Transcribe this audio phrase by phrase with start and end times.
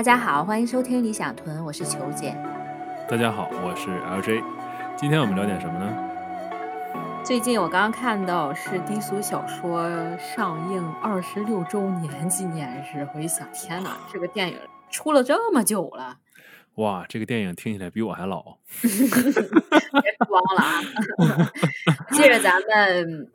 [0.00, 2.34] 大家好，欢迎收听理想屯，我是球姐。
[3.06, 4.42] 大家好，我是 LJ。
[4.96, 7.22] 今天我们聊点什么呢？
[7.22, 9.86] 最近我刚刚看到是低俗小说
[10.16, 14.56] 上映二十六周年纪念日，我一想，天哪，这个电影
[14.88, 16.16] 出了这么久了。
[16.76, 18.56] 哇，这个电影听起来比我还老。
[18.80, 18.88] 别
[20.26, 21.52] 装了啊！
[22.16, 23.30] 记着咱们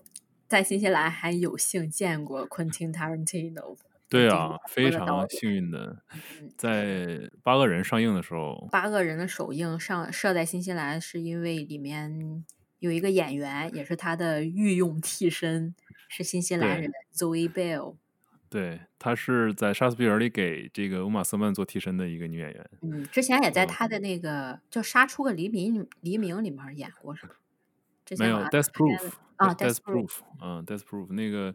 [0.47, 3.75] 在新西兰还有幸见过 Quentin Tarantino。
[4.15, 6.01] 对啊，非常幸运的，
[6.57, 12.45] 在八个人上映的时候，八个人的首映上设在新西兰，是因为里面
[12.79, 15.75] 有一个演员，也是他的御用替身，
[16.07, 17.95] 是新西兰人 Zoe Bell。
[18.47, 22.69] 对，她是在《杀死比尔》里给这个乌玛瑟曼做替身的一个女演员。
[22.83, 27.33] 嗯，之前也在他的那个叫《杀出个黎明》黎明里面演过，是吗？
[28.17, 28.99] 没有《Death Proof》
[29.35, 30.07] 啊，《Death Proof》
[30.41, 31.53] 嗯，《Death Proof》那个。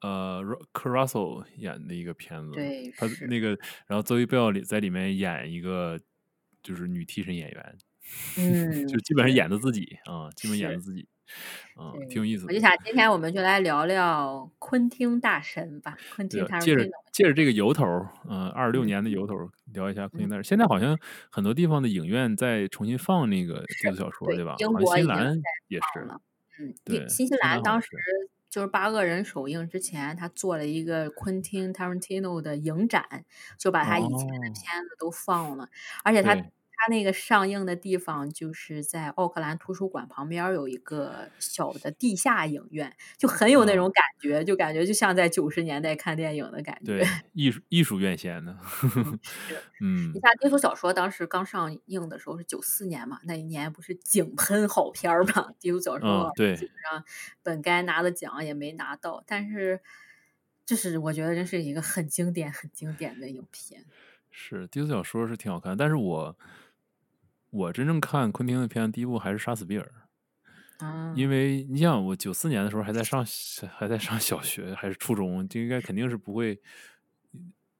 [0.00, 3.48] 呃 Russell 演的一个片子，对，他那个，
[3.86, 5.98] 然后 Zoe Bell 里在里面演一个
[6.62, 7.76] 就是女替身演员，
[8.38, 11.06] 嗯，就基本上演的自己啊，基本演的自己，
[11.78, 12.48] 嗯，挺有意思的。
[12.48, 17.84] 我 就想今天我们就来聊聊昆汀大神吧，昆汀借着借着这个由头，
[18.28, 19.34] 嗯，二十六年的由头，
[19.74, 20.44] 聊一下昆汀大神。
[20.44, 20.98] 现在好像
[21.30, 24.54] 很多地方的影院在重新放那个这个小说，对吧？
[24.58, 25.36] 英国新西兰
[25.68, 26.08] 也是，
[26.60, 27.88] 嗯，对，新西兰当时。
[28.50, 33.24] 就是八恶人首映之前，他做了一个 Quentin Tarantino 的影展，
[33.58, 35.68] 就把他以前的片子都放了，
[36.04, 36.36] 而且他。
[36.80, 46.98] 他那个上映的地方就是在奥克兰图书馆旁边有一个小的地下影院，就很有那种感觉，就感觉就像在九十年代看电影的感觉。
[46.98, 48.56] 对， 艺术艺术院线的。
[49.82, 55.50] 嗯，你像低俗小说当时刚上映的时候是九四年嘛，那一年不是井喷好片儿嘛？
[55.58, 57.04] 低俗小说对，基本上
[57.42, 59.80] 本该拿的奖也没拿到，但是
[60.64, 63.84] 就是我觉得这是一个很经典、很经典的影片。
[64.30, 66.38] 是低俗小说是挺好看，但是我。
[67.50, 69.92] 我真正看昆汀的片，第一部还是《杀死比尔》，
[71.16, 73.24] 因为你想，我九四年的时候还在上
[73.70, 76.60] 还在上小学还是初中，就应该肯定是不会，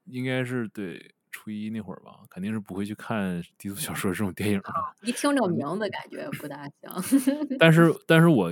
[0.05, 4.73] 应该是对初一那会儿吧，肯定是不会去看低俗小说这种电影的。
[5.03, 6.91] 一听这个名字，感觉不大像。
[7.59, 8.51] 但是，但是我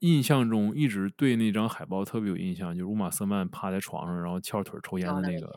[0.00, 5.52] 印象中一直对那张海报特别有印象，就是乌玛瑟曼趴在床上，然后翘腿抽烟的那个，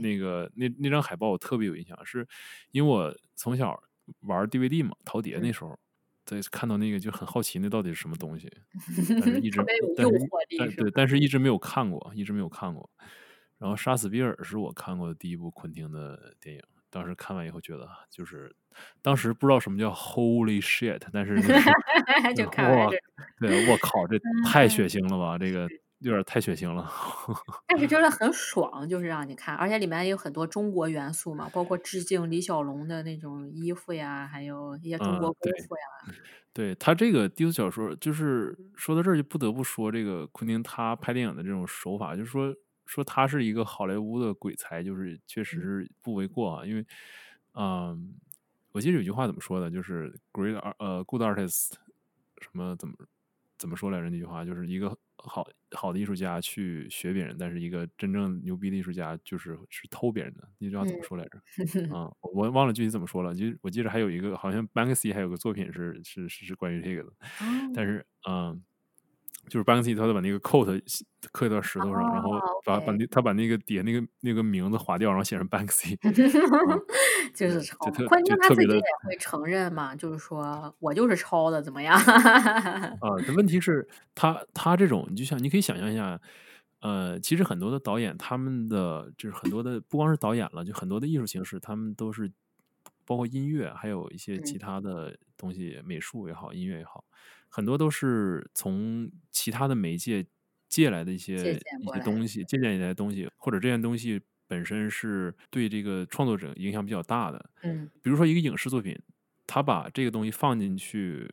[0.00, 2.26] 那个那那张海报我特别有印象，是
[2.70, 3.82] 因为我从小。
[4.20, 5.78] 玩 DVD 嘛，陶碟那时候，
[6.24, 8.50] 在看到那个就很好奇，那到底是什么东西？
[9.20, 9.60] 但是一直
[9.96, 12.88] 但是对，但是一直没有看过，一直没有看过。
[13.58, 18.54] 然后《杀死比尔》是我看过的第一部昆汀的电影，当时看完以后觉得，就是
[19.00, 21.40] 当时不知道什么叫 Holy shit，但是
[22.34, 22.90] 就 看哇，
[23.40, 25.68] 对，我靠，这太血腥了吧，这个。
[26.04, 26.90] 有点太血腥了，
[27.66, 36.14] 但是真的很爽，就是让你看，而且里面有很多中国元素嘛，包括致敬李小龙的那种衣服呀，还有一些中国功夫呀。
[36.52, 42.54] 对他这个低俗小说，就是说到这儿就不得不说这个昆汀他拍电影的这种手法，就是说
[42.86, 46.64] 说他是一个好莱坞的鬼才，就是确实是不为过啊。
[46.66, 46.86] 因为，
[47.54, 48.14] 嗯，
[48.72, 51.72] 我记得有句话怎么说的，就是 “great 呃 good artist”
[52.40, 52.94] 什么怎么
[53.58, 54.10] 怎么说来着？
[54.10, 54.96] 那句话就是一个。
[55.28, 60.48] 好好的艺术家去学别人，但是一个真正牛逼的艺术家就是是偷别人的。
[60.58, 61.42] 那句话怎么说来着？
[61.88, 63.34] 啊，我忘了具体怎么说了。
[63.34, 67.12] 就我记得还有一个，好像 Banksy 还有个作品是是是是关于这个的。
[67.74, 68.64] 但是，嗯。
[69.48, 70.80] 就是 Banksy，他把那个 coat
[71.32, 72.32] 刻到石头上，然后
[72.64, 75.96] 把把那他把那个底下那个那个名字划掉，然后写成 Banksy，
[77.34, 77.76] 就是抄。
[78.08, 81.96] 关键他自己也 会承认嘛，就是说我就是抄的，怎么样？
[81.96, 86.20] 啊，这问题是他他这种，你就像你可以想象一下，
[86.80, 92.30] 呃，其实很多的导演，他们的就是很多的不光是导演了，就很多的艺术形式，他们都是
[93.06, 97.04] 包括音乐，还有一些其他的东西，美术也好，音乐也好。
[97.48, 100.26] 很多都是从其他的媒介
[100.68, 107.50] 借来的一些一些东西，借鉴一些东西，或者这件东西本身是对这个创作者影响比较大的。
[107.62, 108.98] 嗯，比如说一个影视作品，
[109.46, 111.30] 他把这个东西放进去，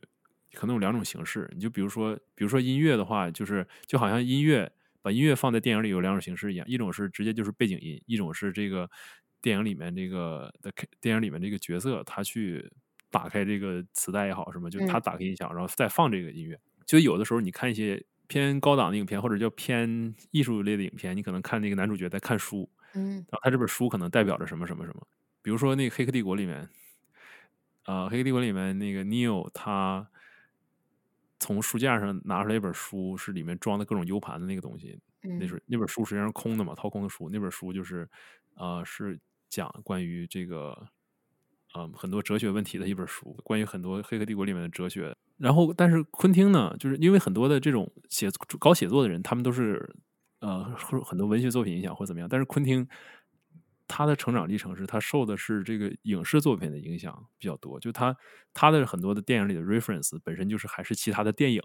[0.52, 1.50] 可能有两种形式。
[1.54, 4.70] 你就比如说，比如说音乐的话，就是就好像音乐
[5.02, 8.88] 把音乐放在电影里有两种形式一样，一种是直接就是背景音，一种是这个
[9.42, 12.72] 电影里面这个的电影里面这个角色他去。
[13.12, 16.58] 打开这个磁带也好，什么，就他打开音响，然后再放这个音乐。
[16.86, 25.06] 就有的时候你看一些偏高档的影片，或者叫偏艺术类的影片，你可能看那个男主角在看书，嗯，然后他这本书可能代表着什么什么什么。
[25.42, 26.66] 比如说那个《黑客帝国》里面，
[27.82, 30.08] 啊，《黑客帝国》里面那个 Neil 他
[31.38, 37.28] 从书架上拿出来一本书，是里面装的各种 U 盘的那个东西，那是那本书实际上是空的嘛，掏空的书。
[37.30, 38.08] 那本书就是，
[38.54, 39.20] 啊，是。
[39.52, 40.88] 讲关于这个，
[41.76, 45.14] 嗯，很多哲学问题的一本书，关于很多《黑客帝国》里面的哲学。
[45.36, 49.94] 然后，但是昆汀呢，就是因为很多的这种写搞写作的人，他们都是
[50.40, 50.64] 呃
[51.04, 52.88] 很多文学作品影响或怎么样，但是昆汀。
[53.88, 58.16] 他的成长历程是他受的是这个影视作品的影响比较多，就他
[58.54, 61.62] 他的很多的电影里的 reference 本身就是还是其他的电影，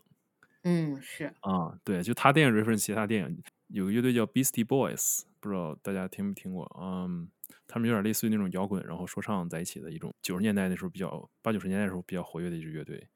[0.64, 6.70] 嗯，是啊，对，就他电影 reference 其他电影，有个乐队叫 Beastie Boys，不知道大家听没听过？
[6.82, 7.30] 嗯，
[7.68, 13.08] 他们有点类似于那种摇滚然后说唱在一起的一种九十年代那时候比较八九十年代的时候比较活跃的一支乐队，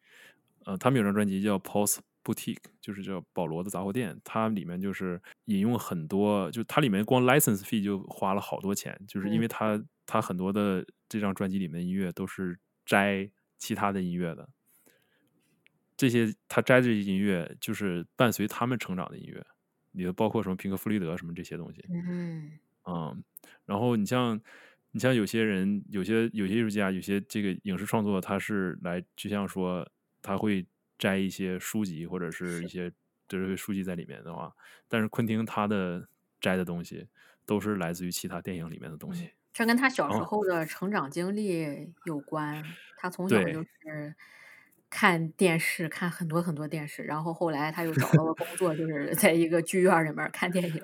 [0.66, 2.00] 呃，他们有张专辑叫 Pulse。
[2.24, 14.48] Boutique 就是叫保罗的杂货店，它里面就是引用很多，就它里面光 license fee 就花了好多钱，就是因为它它很多的这张专辑里面的音乐都是摘其他的音乐的，
[15.98, 19.44] 这些他摘这些音乐就是伴随他们成长的音乐，
[19.94, 22.52] 里头包括什么平克·弗里德什么这些东西，嗯
[22.86, 23.24] 嗯，
[23.66, 24.40] 然后你像
[24.92, 29.90] 你像有些人，有些有些艺术家，有些这个影视创作，他是来就像说
[30.22, 30.66] 他会。
[31.02, 32.92] 摘一些书籍或者是一些
[33.28, 34.54] 哲学书籍在里面的话，
[34.88, 36.08] 但是昆汀他的
[36.40, 37.08] 摘的东西
[37.44, 39.32] 都是来自于其他电影里面的东西。
[39.52, 42.64] 这跟他小时候的成长经历有关。
[42.98, 44.14] 他从小就是
[44.92, 50.84] 看电视，看很多很多电视，然后后来他又找到了工作，就是在一个剧院里面看电影。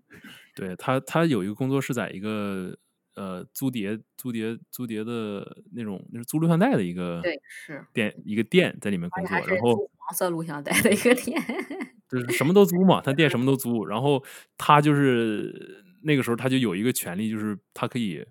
[0.56, 2.78] 对他，他有一个工作是在一个。
[3.14, 11.36] 呃，租碟、租碟、租碟的那种，那是租录像带的一个，对，是店一个店在里面工作，然后黄色录像带的一个店，
[12.08, 14.22] 就是什么都租嘛，他店什么都租，然后
[14.56, 18.24] 他就是那个时候他就有一个权利，就是他可以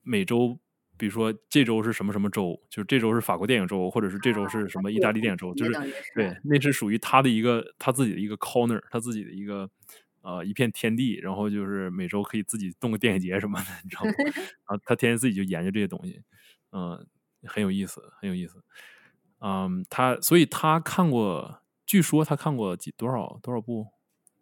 [0.00, 0.58] 每周，
[0.96, 5.72] 比如说这周是什么什么周，就是这周是法国电影周，或者是这周是什么意大利电影周，就是
[6.14, 9.70] 对，那是属于他的一个他自己的一个 corner，他自己的一个。
[10.22, 14.10] 呃，一片天地，然后就是每周可以自己动个电影节什么的，你知道吗？
[14.66, 16.20] 啊，他天天自己就研究这些东西，
[16.72, 17.06] 嗯，
[17.44, 18.60] 很有意思，很有意思。
[19.38, 23.86] 嗯，他所以他看过，据说他看过几多少多少部？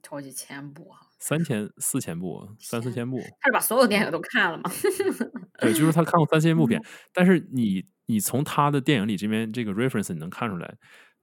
[0.03, 3.19] 超几千部哈，三千四千部，三四千部。
[3.41, 4.65] 他是把所有电影都看了吗？
[5.59, 6.79] 对，就是他看过三千部片。
[7.15, 10.77] 但是你你从他的电影里这边这个 reference 你能看出来，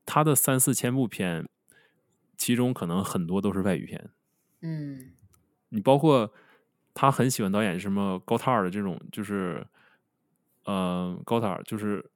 [0.04, 1.48] 他的三四千部片，
[2.36, 4.10] 其中可能很多都是外语片。
[4.62, 5.12] 嗯，
[5.70, 6.34] 你包括
[6.96, 9.64] 他很喜欢导演什么高塔尔的这种，就是，
[10.66, 12.10] 呃，高塔尔就是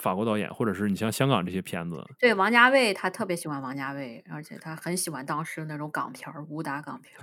[0.00, 2.04] 法国导演，或者是你像香港这些片子。
[2.18, 7.14] 对，王家卫他特别喜欢王家卫，而且他很喜欢当时那种港片武打港片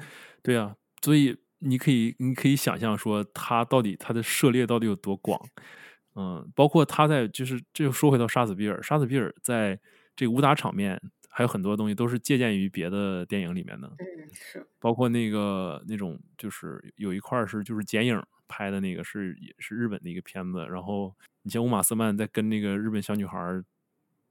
[0.42, 5.40] 对啊，所以你可以你可以想象说他到底他的涉猎到底有多广。
[6.16, 9.80] 嗯，包括他在就是这又说回到杀死比尔，杀死比尔在
[10.16, 11.02] 这个武打场面。
[11.30, 20.66] 还有很多东西都是借鉴于别的电影里面的，嗯，是，包括那个那种，就是有一块是就是剪影拍的那个，是也是日本的一个片子。
[20.68, 23.64] 然后你像乌玛斯曼在跟那个日本小女孩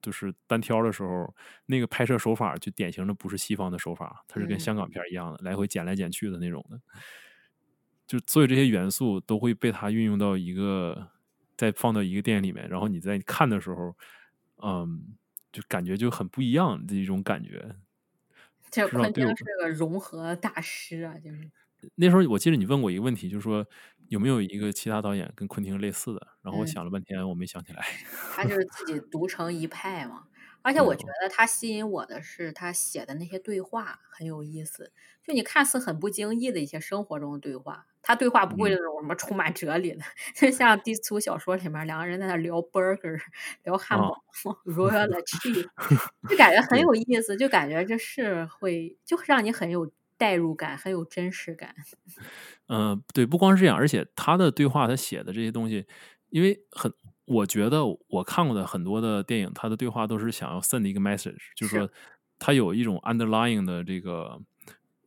[0.03, 1.35] 就是单挑的时候，
[1.67, 6.81] 那个拍摄手法就典型的不是西方的手法，它是跟香港片一样的，来回剪来剪去的那种的。
[8.07, 11.11] 就所有这些元素都会被它运用到一个，
[11.57, 13.97] 再放到一个电影里面，然后你在看的时候，
[14.63, 15.17] 嗯。
[15.53, 17.75] 就感觉就很不一样的一种感觉，
[18.71, 21.15] 这昆汀是个融合大师啊！
[21.19, 21.51] 就是
[21.95, 23.67] 那时候我记得你问过一个问题，就是说
[24.09, 26.27] 有没有一个其他导演跟昆汀类似的？
[26.43, 27.85] 然后我想了半天，我没想起来。
[28.35, 30.25] 他就是自己独成一派嘛。
[30.63, 34.91] 而且我觉得他吸引我的是他写的那些对话很有意思，
[35.23, 40.03] 就你看似很不经意的一些生活中的对话，他对话不会那种什么充满哲理的，
[40.35, 43.17] 就像低俗小说里面两个人在那聊 burger，
[43.63, 44.21] 聊汉堡
[44.65, 45.69] ，royal cheese，
[46.29, 51.75] 就感觉 很有意思，就感觉这是会就让你很有代入感，很有真实感。
[52.69, 55.87] 嗯， 对，不光是这样，而且他的对话，他写的这些东西，
[56.31, 56.93] 因为很。
[57.29, 61.91] 我觉得我看过的很多的电影，他的对话都是想要 send 一个 message，就是说
[62.39, 64.41] 他有一种 underlying 的这个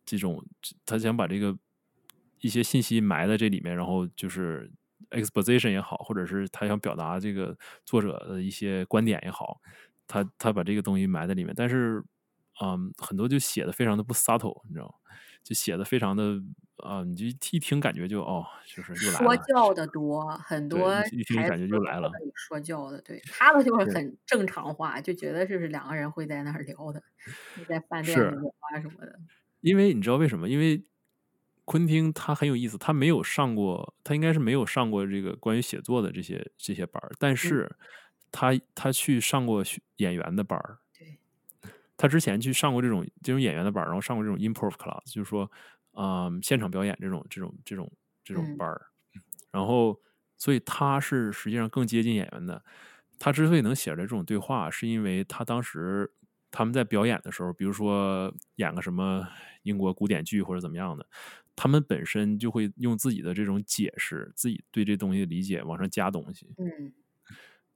[0.06, 0.46] 这种，
[0.86, 1.58] 他想把这个
[2.42, 4.70] 一些信息埋在这里面，然后就是
[5.12, 9.62] exposition 也好，或者是他想表达这个作者的一些观点也好，
[10.06, 12.04] 他他把这个东西埋在里面，但是
[12.62, 14.94] 嗯，很多就写的非常的不 subtle，你知道吗？
[15.44, 16.42] 就写的非常的。
[16.80, 19.26] 啊，你就一听感觉就哦，就是又来了。
[19.26, 22.10] 说教的多，很多一听感觉就来了。
[22.34, 27.04] 说教的，对他的就是很正常化，就觉得就是两个人会在那儿聊的，
[27.68, 29.20] 在饭店里聊啊什么的。
[29.60, 30.48] 因为你知道为什么？
[30.48, 30.82] 因为
[31.66, 37.70] 昆汀他很有意思，他没有上过，他应该是没有上过这个关于写作的这些这些班儿，但是
[38.32, 39.62] 他他去上过
[39.98, 40.80] 演员的班儿。
[42.00, 45.50] 对，他之前去上过这种这种演员的班儿，然后上过这种 improv class，就是说。
[45.92, 47.92] 啊，现场表演这种、这种、这种、
[48.24, 48.80] 这种班儿，
[49.52, 50.00] 然后
[50.38, 52.64] 所以他是实际上更接近演员的。
[53.18, 56.10] 他之所以能写出来这种对话，是因为他当时
[56.52, 59.28] 他们在表演的时候，比如说演个什么
[59.64, 61.06] 英国古典剧或者怎么样的，
[61.56, 66.56] 他们本身就会用自己的这种解释，自己对这东西的理解往上加东西。
[66.58, 66.94] 嗯，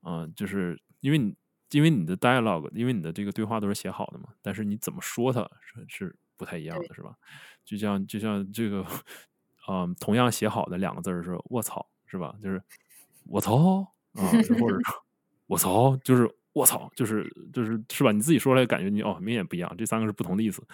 [0.02, 1.36] 啊，就是因为你
[1.78, 7.16] 因为你的 dialogue，因为你的这个对话都是写好的嘛，但是你怎么说它是是不太一样的，是吧？
[7.66, 8.86] 就像就像这个，
[9.68, 12.36] 嗯， 同样写好的两个字是“卧槽”，是吧？
[12.42, 12.62] 就是
[13.28, 13.82] “我操”
[14.14, 14.24] 啊，
[14.60, 14.78] 或者。
[15.48, 18.12] 我操，就是我操，就是就是是吧？
[18.14, 19.72] 你自己说出来感觉你哦，明显不一样。
[19.78, 20.66] 这三个是不同的意思，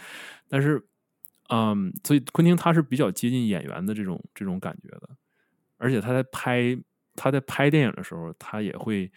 [0.47, 0.81] 但是，
[1.49, 5.09] 嗯，所以昆汀他是比较接近演员的这种这种感觉的，
[5.77, 6.77] 而且他在拍
[7.15, 9.11] 他在拍电影的时候，他也会，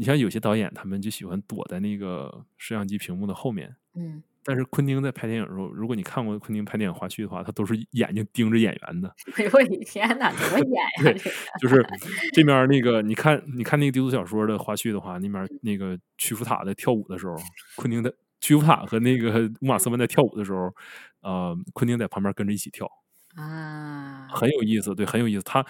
[0.00, 4.22] 你像有些导演他们就喜欢躲在那个摄像机屏幕的后面，嗯。
[4.42, 9.14] 但是昆汀在拍电影的时候，如果你看过昆汀拍电影花絮的话，他都是眼睛盯着演员的。
[9.36, 11.22] 哎呦我的天哪，怎么演呀？
[11.60, 11.86] 就是
[12.32, 17.36] 这面那个，你看，你看那个低俗小说的花絮的话，那面那个屈服塔在跳舞的时候，
[17.76, 20.74] 昆汀的屈服塔和那个乌玛瑟曼在跳舞的时候，
[21.20, 22.90] 呃，昆汀在旁边跟着一起跳
[23.36, 25.42] 啊，很有意思，对，很有意思。
[25.44, 25.62] 他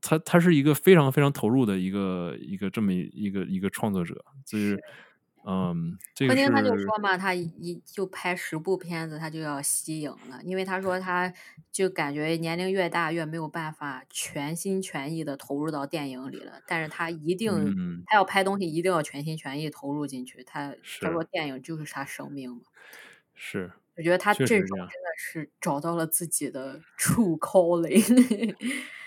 [0.00, 4.82] 他他是一个非常非常投入的一个一个这么一个一个创作者，就是。
[5.50, 11.32] 嗯，昆汀他就说嘛，他一就拍十部片子，他就要息影了，因为他说他
[11.72, 16.60] 就感觉年龄越大越没有办法全心全意的投入到电影里了。
[16.66, 17.50] 但是他一定，
[18.04, 20.44] 他要拍东西一定要全心全意投入进去。
[20.44, 22.60] 他他说电影就是他生命嘛。
[23.34, 28.54] 是，我觉得他这种真的是找到了自己的 true calling。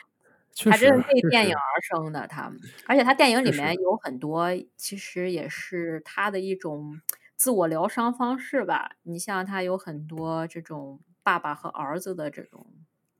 [0.55, 2.51] 他真是为电影而生的，他，
[2.85, 7.01] 而且他电影里面有很多，其实也是他的一种
[7.35, 8.91] 自我疗伤方式吧。
[9.03, 12.67] 你像他有很多这种爸爸和儿子的这种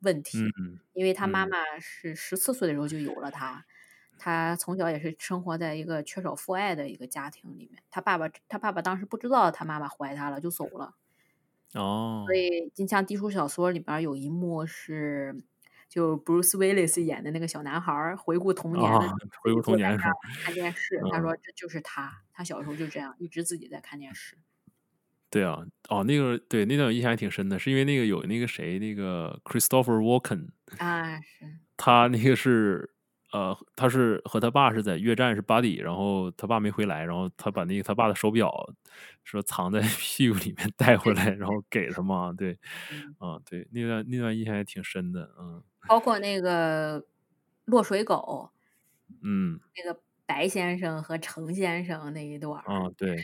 [0.02, 0.40] 问题，
[0.94, 3.66] 因为他妈妈是十四岁的时候就有了他，
[4.18, 7.82] 他从小也是生活在一个缺少父爱的一个家庭里面。
[7.90, 10.96] 他爸爸，他爸爸当时不知道他妈妈怀他了，就走了。
[11.76, 15.44] 哦，所以你像低俗小说里边有一幕是。
[15.92, 18.90] 就 Bruce Willis 演的那个小男孩回顾童年，
[19.44, 24.38] 回顾童年时候看电视，他说这就是他，他小时候就这样，一直自己在看电视。
[25.30, 31.58] 对啊，哦，那个对那段印象还挺深的，是因为那个有那个谁，那个 Christopher Walken 啊，是。
[31.76, 32.90] 他那个是
[33.32, 38.52] 呃，他是和他爸是在越战是 buddy，然后他爸没回来，然后他把那个他爸的手表
[39.24, 42.58] 说藏在 屁股里面 带回来，然后给他嘛，对，
[43.20, 45.64] 啊，对，那段那段印象也挺深的，嗯。
[45.88, 47.04] 包括那个
[47.66, 48.50] 落水狗，
[49.24, 53.18] 嗯，那个白先生和程先生那一段啊，对，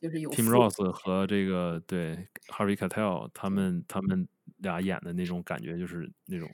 [0.00, 2.16] 就是有 Tim Ross 和这个对
[2.48, 4.26] Harvey Cattell 他们他们
[4.58, 6.48] 俩演的那种感觉，就是那种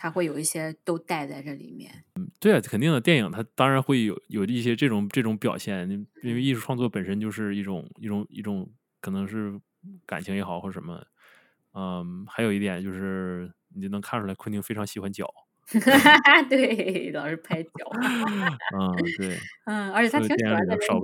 [0.00, 1.92] 他会有一些都带在这里面。
[2.14, 5.86] 嗯，对啊，肯定的，电影它当然会有有一些这种这种表现，
[6.22, 8.66] 因为艺术创作本身就是一种一种一种
[9.02, 9.60] 可能是
[10.06, 11.04] 感情也好或者什么，
[11.74, 13.52] 嗯，还有一点就是。
[13.72, 15.32] 你就能看出来，昆汀非常喜欢脚。
[16.48, 17.70] 对，老是拍脚。
[18.76, 19.38] 嗯，对。
[19.66, 21.00] 嗯，而且他挺喜欢那种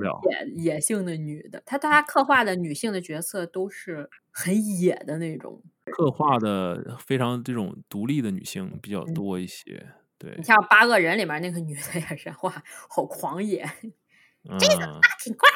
[0.57, 5.63] 野野性的女的，他他刻画的女性的角色都是很野的那种。
[5.93, 9.87] 刻画的非常这种独立的女性比较多一些。
[10.19, 10.35] 对。
[10.37, 13.65] 你像《八个人》里面那个女的也是，哇，好狂野。
[14.59, 15.49] 这个啊挺怪。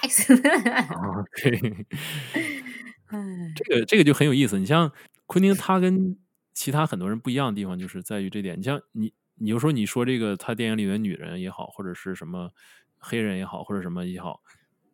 [0.83, 1.87] 啊，对。
[3.57, 4.59] 这个这个就很有意思。
[4.59, 4.93] 你像
[5.27, 6.17] 昆汀，他跟
[6.53, 12.51] 其他很多人不一样的地方就是在于这点，你像你，你就说你说这个他电影里的女人也好，或者是什么
[12.99, 14.43] 黑人也好，或者什么也好，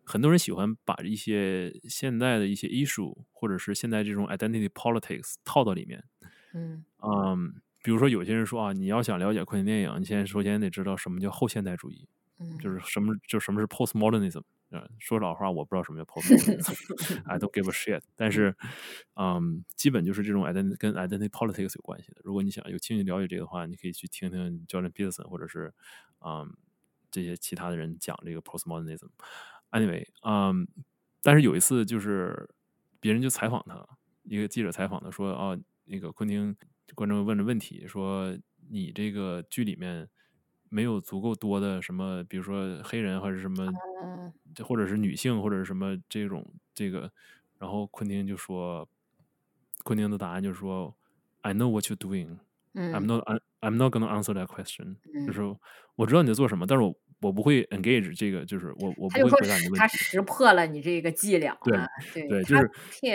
[0.05, 6.05] 很多人喜欢把一些现代的一些艺术，或者是现在这种 identity politics 套到里面。
[6.55, 12.09] 嗯嗯，比如说有些人说啊，你要想了解昆汀电影，你先首先得知道什么叫后现代主义，
[12.61, 14.43] 就是什么就什么是 postmodernism。
[14.71, 18.03] 嗯，说老话，我不知道什么叫 postmortem i don't give a shit。
[18.17, 18.53] 但是，
[19.15, 22.21] 嗯，基本就是这种 identity 跟 identity politics 有关系的。
[22.25, 25.73] 如果你想有兴趣了解这个的话，你可以去听听 Jordan Peterson 或者是
[26.21, 26.53] 嗯
[27.13, 29.09] 这些其他的人讲这个 postmodernism。
[29.71, 30.67] Anyway，嗯，
[31.23, 32.51] 但是有一次就是
[32.99, 33.87] 别人就采访他，
[34.25, 36.57] 一个记者采访他说，哦，那个昆汀
[36.97, 38.37] 观众问了问题，说
[38.69, 40.09] 你这个剧里面。
[40.69, 43.67] 没有足够多的什么，比如说黑人或者什么，
[44.65, 46.45] 或者是女性或者是什么这种
[46.75, 47.11] 这个，
[47.59, 48.89] 然后昆汀就说，
[49.85, 50.95] 昆汀的答案就是说
[51.43, 52.39] ，I know what you're doing,
[52.75, 53.25] I'm not
[53.61, 54.97] I'm not gonna answer that question，
[55.27, 55.43] 就是
[55.95, 59.79] 我知道你在做什么，但是我我不会 engage 这个，就是我我不会回答你的问题。
[59.79, 62.71] 他识破了你这个伎俩，对对，就是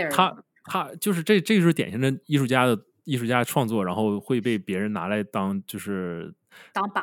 [0.10, 6.34] 他他就是这这就是典型的艺术家的艺术家创作，然后会被别人拿来当就是。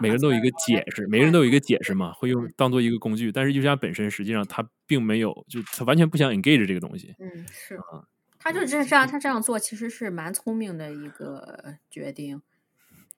[0.00, 3.30] 每个人都有一个解释，每个人都有一个解释嘛，会用嗯当做一个工具。
[3.32, 7.14] 但是艺术家本身实际上他并没有，就他完全不想 engage 这个东西。
[7.18, 8.06] 嗯，是，啊
[8.40, 12.40] 他就这这样，他这样做其实是蛮聪明的一个决定，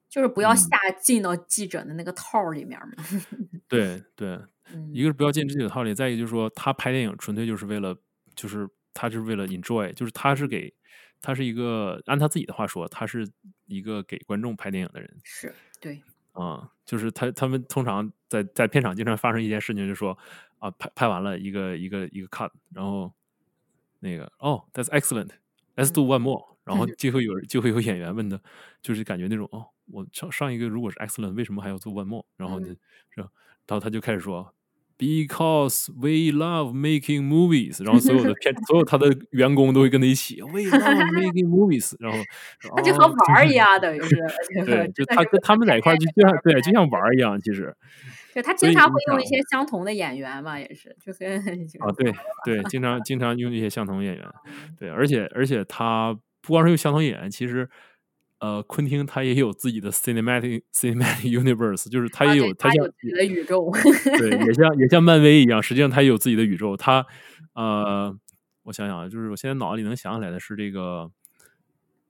[0.08, 3.04] 就是不要嗯下进到记者的那个套里面嘛。
[3.68, 4.38] 对 对，
[4.72, 7.94] 嗯一个是不要进这个套里，再一个就是说他拍电影纯粹就是为了，
[8.34, 10.72] 就是他是为了 enjoy，就是他是给
[11.20, 13.28] 他是一个按他自己的话说，他是
[13.66, 15.16] 一个给观众拍电影的人。
[15.22, 20.16] 是对，啊、就是他他们通常在在片场经常发生一件事情，就是说
[20.58, 23.12] 啊，拍拍完了一个一个一个 cut，然后
[23.98, 28.40] 那个哦，that's excellent，let's do one more，然后就会有人就会有演员问的，
[28.82, 32.24] 就是感觉那种哦，我上上一个如果是 excellent，为什么还要做 one more？
[32.36, 32.76] 然后呢，嗯
[33.10, 33.28] 是吧？
[33.66, 34.54] 然后他就开始说。
[35.00, 42.18] Because we love making movies，然后所有的片，所有他的员工都会跟他一起，We love making movies，然后
[42.60, 44.16] 说他就和哦玩儿一样，等于是，
[44.66, 47.74] 对，就他跟他们在一块儿就 就像对，就像玩儿一样，其实
[48.34, 52.12] 对他经常会用一些相同的演员嘛，也是，就跟 就是啊，对
[52.44, 57.66] 对，经常经常用一些相同演员，嗯对，而且而且他不光是用相同演员，其实
[58.40, 63.70] 呃，昆汀他也有自己的 cinematic cinematic universe，就是他啊也有他有自己的宇宙，
[64.18, 66.74] 对，也像 也像漫威一样，实际上他也有自己的宇宙。
[66.76, 67.06] 他
[67.54, 68.18] 呃，
[68.62, 71.10] 我想想啊，就是我现在脑子里能想起来的是这个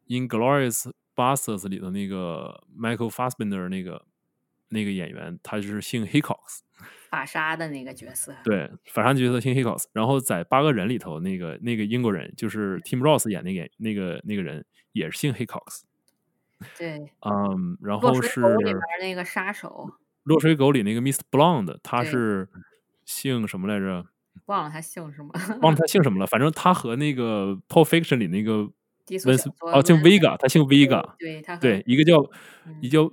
[0.28, 4.04] 《Inglorious Bastards》里的那个 Michael Fassbender 那个
[4.68, 6.60] 那个演员，他就是姓 Hickox，
[7.10, 9.86] 法沙的那个角色，对，法沙角色姓 Hickox。
[9.92, 15.82] 然后在《八个人》里头，那个那个英国人就是 Tim Ross 演那个演那个那个人也是姓 Hickox。
[16.78, 19.90] 对，嗯，然后是水狗里面那个杀手，
[20.24, 22.48] 落水狗里那个 Miss Blonde，他是
[23.04, 24.06] 姓什么来着？
[24.46, 25.30] 忘了他姓什么，
[25.62, 28.52] 忘了他姓什么了，反正他和那个《Pulp Fiction》里那个
[29.72, 32.16] 哦，姓 Vega，他姓 Vega，对他对，一个叫
[32.66, 32.88] 嗯一。
[32.88, 33.10] 叫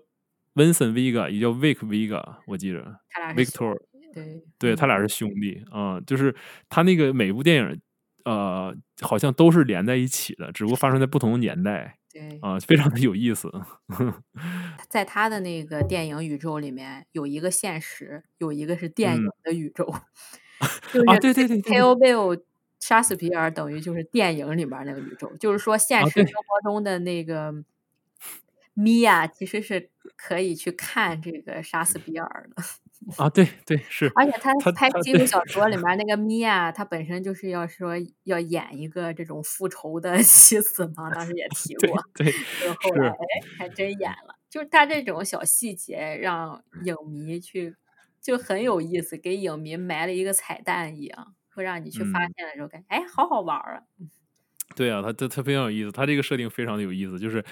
[0.58, 3.78] Vincent Vega，一个叫 Vic Vega，我记着他俩是 Victor，
[4.12, 5.08] 对对他俩是。
[5.08, 6.36] 兄弟啊、就是
[6.68, 7.80] 他那个每部电影
[8.26, 13.52] 呃好像都是连在一起的，只不过发生在不同的年代对，啊、非常的有意思。
[14.90, 19.32] 在他的那个电影宇宙里面，有一个现实，有一个是电影嗯。
[19.44, 19.86] 的宇宙，
[20.92, 21.72] 就是啊，对对对对。
[21.74, 22.42] K o Bill
[22.80, 27.54] 杀死比尔等于就是电影里面那个宇宙，就是说现实生活中的那个
[28.74, 32.64] 米娅其实是可以去看这个杀死比尔的，
[33.15, 37.93] 啊，对对是，而且他他拍他对基础小说里 面那个米娅，他本身就是要说
[38.24, 43.15] 要演一个这种复仇的 妻子嘛，当时也提过，对就后来哎
[43.58, 47.76] 还真演了，就是他这种小细节让影迷去
[48.22, 52.34] 就很有意思，给影迷埋了一个彩蛋一样，会让你去发嗯。
[52.36, 53.84] 现的时候感觉哎好好玩儿啊，
[54.76, 57.43] 对啊，他他他非常有意思，他这个设定非常的有意思，就是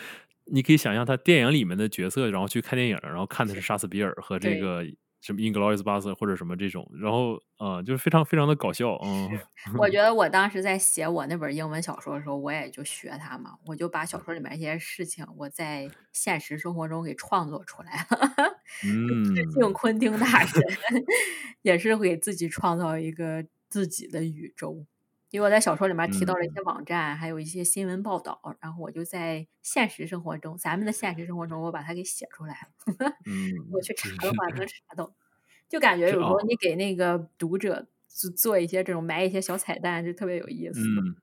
[0.45, 4.83] 你可以想象他电影里面的角色，然后去看电影，然后看的是杀死比尔和这个
[5.25, 9.27] 什么 Inglourious b a s 或者什么这种，然后呃，就是非常非常的搞笑，嗯，
[9.79, 18.19] 我觉 得我当时在写我那本英文小说的时候，我也就学他嘛，我就把小说里面一些事情，我在现实生活中给创作出来了。
[18.85, 20.61] 嗯致敬昆汀大神，
[21.63, 24.85] 也是给自己创造一个自己的宇宙。
[25.31, 32.67] 因为我在小说里面提到了一些网站，还有一些新闻报道，然后我就在现实生活中，咱们的现实生活中，我把它给写出来了。
[33.25, 35.13] 嗯，我去查的话能查到，
[35.67, 40.79] 就感觉有时候哦你给那个读者做做一些这种埋一些小彩蛋，就特别有意思。
[40.79, 41.15] 嗯，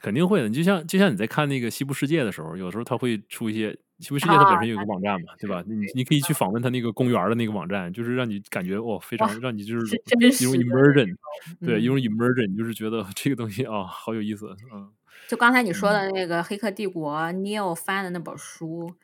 [0.00, 0.48] 肯定会的。
[0.48, 5.62] 你就像就像你在看那个《西部世界》的时候，有时候它会出一些《西部世界》它本啊身有一个网站嘛，对吧？
[5.66, 11.16] 你你可以去访问它那个公园的那个网站，就是让你感觉哦，非常让你就是一种 immersion，
[11.60, 14.90] 对，嗯一种 immersion，你就是觉得 这个东西啊，好有意思，嗯
[15.26, 18.94] 就刚才你说嗯的那个《黑客帝国》，Neil 翻的那本书，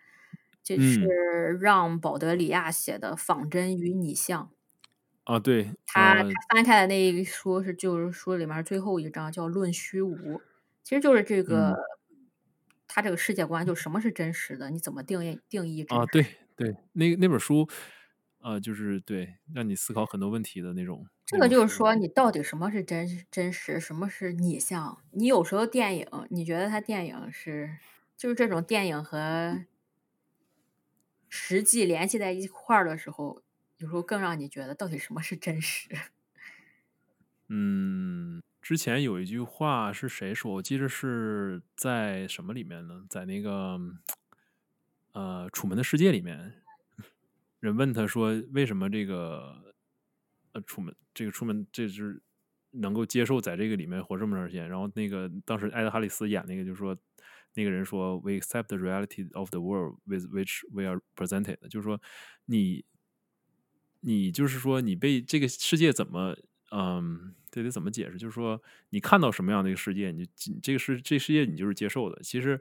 [0.63, 4.43] 这嗯是让保德里亚写的《仿真与拟像》。
[5.25, 10.15] 啊，对，他翻开的那一书是就是书里面最后一章叫《论虚无》，
[10.85, 11.75] 其实就是这嗯个
[12.87, 16.25] 他这个世界观，就什么是真实的，你怎么定义定义真啊，对
[16.57, 17.69] 对，那那本书，
[18.39, 21.07] 呃，就是对，让你思考很多问题的那种。
[21.27, 24.99] 这个就是说，你到底什么是真真实，什么是拟像？
[25.11, 27.79] 你有时候电影，你觉得他电影是
[28.17, 29.65] 就是这种电影和
[31.31, 33.43] 实际联系在一块儿的时候，
[33.79, 35.89] 有时候更让你觉得到底什么是真实。
[37.49, 40.51] 嗯，之前有一句话是谁说？
[40.55, 43.05] 我记得是在什么里面呢？
[43.11, 43.79] 在那个
[45.13, 46.63] 呃《楚门的世界》里面，
[47.61, 49.75] 人问他说：“为什么这个
[50.53, 52.23] 呃楚门这个楚门这是
[52.71, 56.97] 能够接受在这个里面活这么长时间？”然后那个当时艾德哈里斯演那个就是说
[57.53, 62.01] ：“那个人说：“We accept the reality of the world with which we are presented。”就是说，
[62.47, 62.87] 你
[64.01, 66.35] 你就是说，你被这个世界怎么，
[66.71, 68.19] 嗯，这得怎么解释？
[68.19, 72.21] 就是说，你看到什么样的一个世界，你就这个世这世界你就是接受的。
[72.21, 72.61] 其实，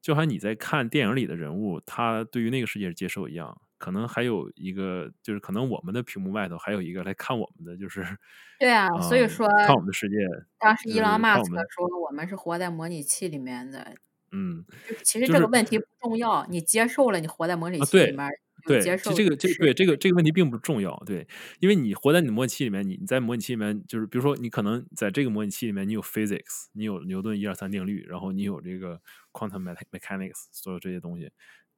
[0.00, 3.56] 就好像你在看电影里的人物，他对于那个世界是接受一样。
[3.78, 8.00] 可能还有一个，就是可能我们的屏幕外头还有一个来看我们的，就是
[8.58, 10.16] 对啊，所以说看我们的世界。
[10.58, 13.94] 当时伊朗马斯克说我们是活在模拟器里面的，
[14.32, 14.64] 嗯，
[15.04, 18.28] 其实这个问题不重要，你接受了，你活在模拟器里面。
[18.64, 21.26] 对，其实这个，这对这个这个问题并不重要，对，
[21.60, 29.00] 因为你活在你的模拟器里面，你你在模拟器里面，就是比如说，你可能在这个模拟器里面，你有 physics，你有牛顿一二三定律，然后你有这个
[29.32, 31.30] quantum mechanics，所有这些东西，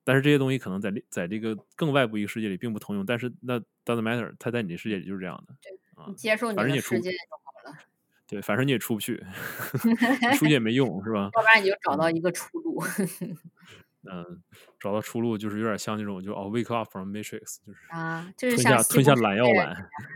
[0.04, 5.72] 但是这些东西可能在在这个更外部一个世界里并不通用，但是那 doesn't matter，它在你的世界里就是这样的，对，
[6.06, 7.78] 你接受你的世界就好了，
[8.28, 9.24] 对，反正你也出不去，
[10.36, 11.30] 出去也没用，是吧？
[11.32, 12.82] 要不然你就找到一个出路。
[14.10, 14.42] 嗯，
[14.78, 19.74] 找到出路就是有点像那种，就哦，wake up from matrix，就是啊，就是吞下吞下蓝药丸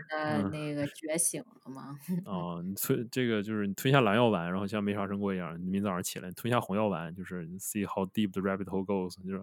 [0.09, 1.97] 的那个觉醒了吗？
[2.25, 9.41] 哦，你吞这个就是你吞下蓝药丸，然后像没发生过一样，你明早上起来吞下红药丸，就是 see how deep the rabbit hole goes，就是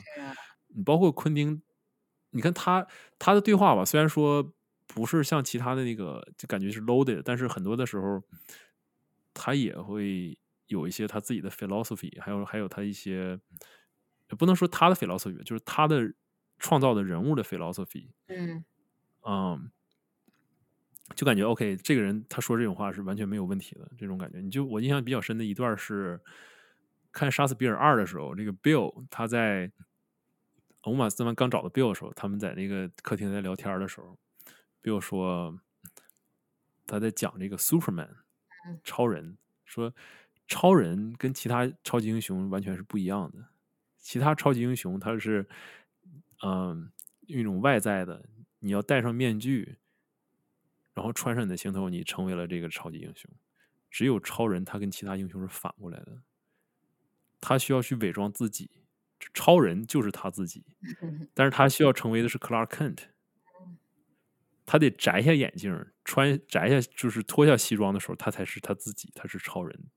[0.68, 1.60] 你包括昆汀，
[2.30, 2.86] 你看他
[3.18, 4.52] 他的对话吧，虽然说
[4.86, 8.22] 不是像其他的那个，就感觉是 loaded，但是很多的时候
[9.34, 13.40] 他也会有一些他自己的 philosophy，还有还有他一些。
[14.30, 16.12] 也不能说他的 philosophy，就是他的
[16.58, 18.08] 创造的人物的 philosophy。
[18.26, 18.64] 嗯，
[19.22, 19.70] 嗯，
[21.14, 24.40] 就感觉 OK，这个人他说这种话是完全没有问题的，这种感觉。
[24.40, 26.20] 你就我印象比较深的一段是
[27.12, 29.70] 看《杀死比尔二》的时候，这个 Bill 他在
[30.82, 34.18] 欧马斯曼刚找到 Bill 的时候，他们在那个客厅在聊天的时候
[34.82, 35.60] ，Bill 说
[36.86, 38.10] 他在讲这个 Superman
[38.84, 39.92] 超人，说
[40.46, 43.46] 超人跟其他超级英雄完全是不一样的。
[44.06, 45.44] 其他超级英雄，他是，
[46.44, 46.92] 嗯，
[47.26, 48.24] 用一种外在的，
[48.60, 49.78] 你要戴上面具，
[50.94, 53.28] 然后穿上你的行头，你成为了这个超级英雄。
[53.90, 56.22] 只有超人，他跟其他英雄是反过来的，
[57.40, 58.70] 他需要去伪装自己，
[59.34, 60.64] 超人就是他自己，
[61.34, 63.06] 但是他需要成为的是 Clark Kent，
[64.64, 69.90] 他得摘下眼镜，穿摘下就是脱下西装的时候，他才是他自己，他是超人，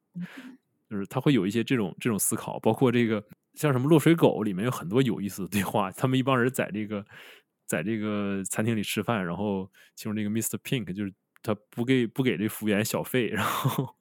[0.90, 3.24] 就是他会有一些这种这种思考，包括这个。
[3.60, 7.06] 像什么落水狗里面有很多有意思的对话，他们一帮人在这个
[7.68, 10.58] 在这个餐厅里吃饭，然后其中那个 Mr.
[10.60, 13.94] Pink 就是他不给不给这服务员小费， 然后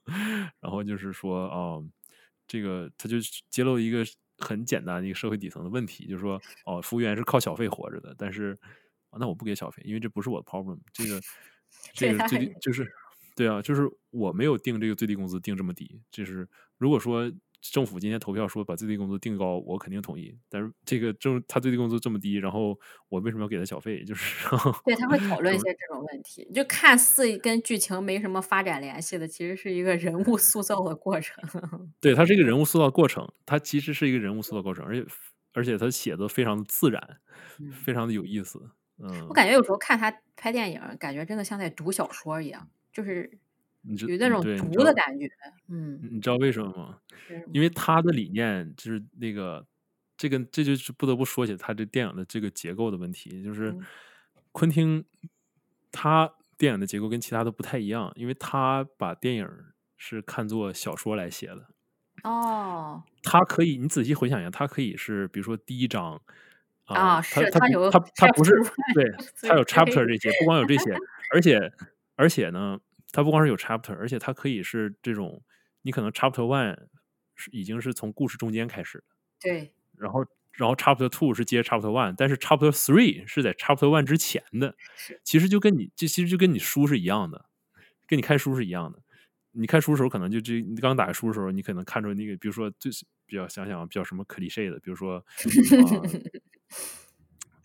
[0.61, 1.85] 然后就是说哦，
[2.47, 3.17] 这个他就
[3.51, 4.05] 揭露一个
[4.39, 8.57] 很简单的一个社会底层的问题，就是说哦，服务员是靠小费活着的，但是
[9.11, 11.21] 啊那我不给小费，因为这不是我的 problem，这个
[11.95, 12.89] 这个最低就是
[13.35, 17.29] 对啊，就是我没有定这个最低工资定这么低，就是如果说。
[17.61, 20.37] 政府今天投票说把最低工资定高，我肯定同意。
[20.49, 24.05] 但是这个政他最低工资这么低，然后我为什么要给他小费？
[24.05, 24.49] 就是
[24.85, 31.43] 对他会讨论一些这种问题，就看似跟剧情没什么发展联系的，其实是一个人物塑造的过程。
[32.01, 35.05] 对，它是一个人物塑造过程，它其实是一个人物塑造过程，而且
[35.53, 37.19] 而且他写的非常的自然，
[37.73, 38.71] 非常的有意思。
[38.99, 43.39] 嗯，我感觉有时候看他拍电影，感觉真的像在读小说一样，就是。
[43.83, 45.29] 有那种毒的感觉，
[45.69, 46.99] 嗯，你知道为什么吗？
[47.53, 49.65] 因为他的理念就是那个，
[50.17, 53.75] 这个这就是不得不说起他这电影的这个结构的问题，就是
[54.53, 55.05] 昆汀
[55.93, 59.49] 他电影的结构跟其他的不太一样，因为他把电影
[59.97, 61.69] 是看作小说来写的。
[62.25, 66.21] 哦，他可以，你仔细回想一下，他可以是比如说第一章
[66.87, 68.53] 啊，他他有他他不是
[68.95, 69.05] 对，
[69.49, 70.95] 他有 chapter 这些，不光有这些，
[71.33, 71.73] 而且
[72.17, 72.79] 而且呢。
[73.19, 75.43] 它不光是有 chapter，而且它可以是这种，
[75.83, 76.87] 你可能 chapter one
[77.35, 79.05] 是已经是从故事中间开始的，
[79.41, 79.75] 对。
[79.97, 84.73] 然后，然后 chapter two 是接 chapter one，但是 chapter three 是在 chapter one 之前的。
[85.25, 87.47] 其实就跟你，这其实就跟你书是一样的，
[88.07, 89.03] 跟你看书是一样的。
[89.51, 95.27] 你看书的时候，可能就这，你刚打开书的时候，你可能看出那个，比如说，就是比较想想比较什么 cliche 的，比如说。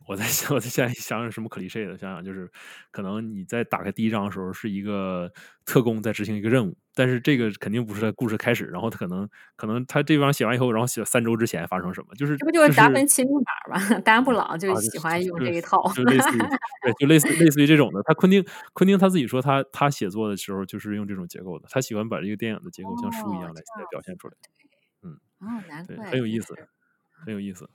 [0.07, 2.49] 我在想， 我在想想想什么可 l 谁的，想想就是，
[2.91, 5.31] 可能你在打开第一章的时候是一个
[5.65, 13.29] 特工在执行一个任务，但是这个肯定不是在故事开始，然后他可能可能他这章写完以后，然后写三周之前发生什么，就是这不就是达芬奇密
[13.69, 13.99] 码吗？
[14.01, 16.39] 丹布朗就喜欢用这一套，就类似于
[16.83, 18.01] 对，就类似类似于这种的。
[18.03, 24.33] 他昆汀昆汀他自己说，他他写作的时候就是用这种结构的，他喜欢把这个电影的结构像书一样来来表现出来。
[25.03, 26.53] 嗯，哦，难怪，很有意思，
[27.25, 27.69] 很有意思。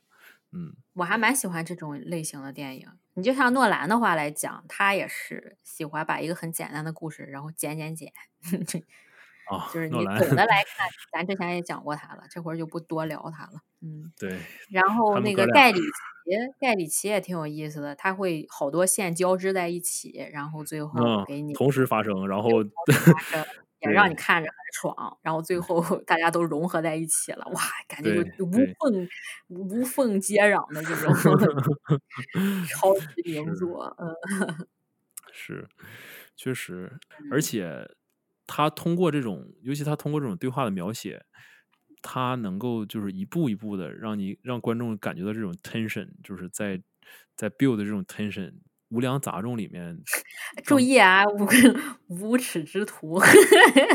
[0.53, 2.89] 嗯，我还蛮喜欢这种类型的电影。
[3.15, 8.13] 你就像诺兰的话来讲，他也是喜欢把一个很简单的故事，然后剪剪剪。
[9.51, 13.61] 啊， 就是你总的 来看，咱之前也讲过他了，这会儿就不多聊他了。
[13.81, 14.39] 嗯，对，
[14.71, 15.87] 然后那个盖里奇，
[16.61, 22.51] 盖里奇也挺有意思的，他会好多线交织在一起，然后最后嗯给你，同时发生，然后
[23.13, 23.45] 发生
[23.81, 28.67] 也让你看着很爽，然后最后大家都融合在一起了，哇，感觉就无。
[28.79, 29.09] 缝
[29.49, 31.13] 无缝接壤的这种
[32.65, 34.69] 超级名是作，嗯。
[35.33, 35.69] 是，
[36.37, 37.43] 确实， 而嗯。
[37.43, 37.89] 且
[38.47, 41.25] 他通过这种，尤其他通过这种对话的描写，
[42.03, 46.83] 他能够就是一步一步的让你让观众感觉到这种 tension，就是在
[47.37, 48.55] 在 build 这种 tension。
[48.91, 49.99] 无良杂种里面，
[50.65, 51.47] 注意啊，无
[52.09, 53.27] 无耻之徒，啊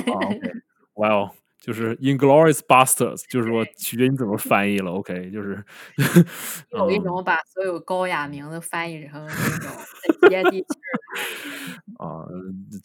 [0.05, 0.39] ，OK，
[0.95, 5.63] 哇哦，就是 Inglorious Bastards，就是说取决你怎么翻译了，OK，就是
[6.71, 7.23] 有一嗯种。
[7.23, 9.69] 把所有高雅名字翻译成那种
[10.21, 10.65] 很接地气
[11.97, 12.25] 儿 啊，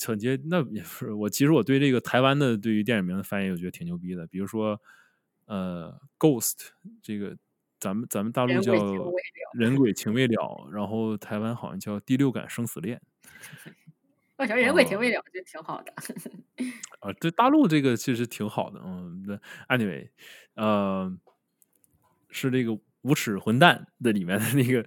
[0.06, 4.26] 很接那也不是我，其实我对这个台湾的对于电影名的翻译，我觉得挺牛逼的。
[4.28, 4.80] 比如说，
[5.46, 6.68] 呃，Ghost
[7.02, 7.36] 这个，
[7.80, 8.72] 咱们咱们大陆叫
[9.54, 13.00] 人鬼情未了然后台湾好像叫第六感生死恋
[14.36, 15.92] 我觉得人鬼情啊未了就挺好的。
[17.00, 17.12] 啊。
[17.20, 20.08] 对大陆这个其实挺好的，嗯，那 anyway，
[20.54, 21.12] 呃，
[22.30, 24.86] 是这个无耻混蛋的里面的那个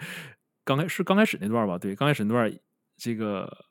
[0.63, 1.77] 刚开是刚开始那段吧？
[1.77, 2.53] 对，刚开始那段
[2.95, 3.65] 这个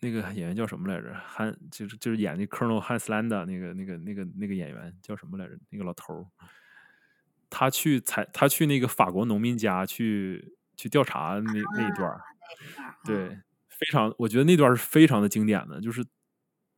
[0.00, 1.14] 那个演员叫什么来着？
[1.14, 5.56] 汉就是就是演那 Colonel Hans Landa 那个那个那个那个演员叫什么来着？
[5.68, 6.26] 那个老头儿，
[7.50, 12.18] 他去采他去那个法国农民家去去调查那那一段
[13.04, 13.28] 对，
[13.68, 16.04] 非常，我觉得那段是非常的经典的，就是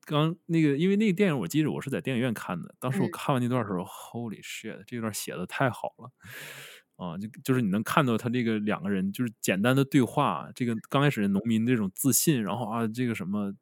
[0.04, 3.11] 刚那个，因为那个电影我记得我是在电影院看的，当时我嗯。
[3.12, 6.11] 看完那段的时候，Holy shit，这段写的太好了。
[6.96, 13.52] 啊，就就是你能看到他这个两个人就是简单的对话，这个刚开始农民这种自信，然后啊这个什么，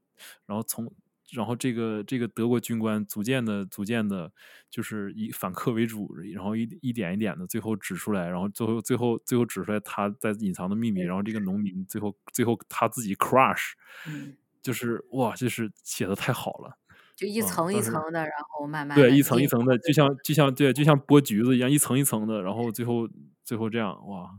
[0.46, 0.92] 然后从
[1.34, 4.32] 然后这个这个德国军官逐渐的逐渐的，
[4.70, 13.72] 就是以反客为主，然后一一点一点的最后指出来，然后最后最后最后指出来他在隐藏的秘密，然后这个农民最后最后他自己 crush，
[14.08, 16.76] 嗯，就是哇，就是写的太好了。
[17.16, 23.06] 就一嗯层一层的，然后慢慢对，一层一层的，就像就像对，就像剥橘子一样，一层一层的，然后最后
[23.44, 24.30] 最后这样，哇，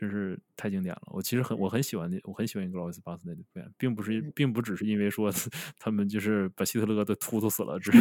[0.00, 1.02] 真是太经典了。
[1.08, 5.30] 我其实很我很喜欢那，我很喜欢 Glorious b a s t a r 的表演，并不是嗯并不只是因为说
[5.78, 7.98] 他们就是把希特勒都突突死了， 只是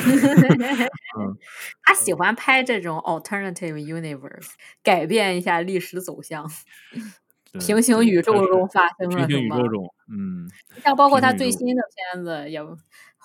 [1.20, 1.38] 嗯
[1.84, 6.50] 他喜欢拍这种 alternative universe，改变一下历史走向。
[7.60, 10.48] 平行宇宙中发生平了什么行宇宙中，嗯
[10.84, 11.82] 像包括他最新的
[12.14, 12.62] 片子，也《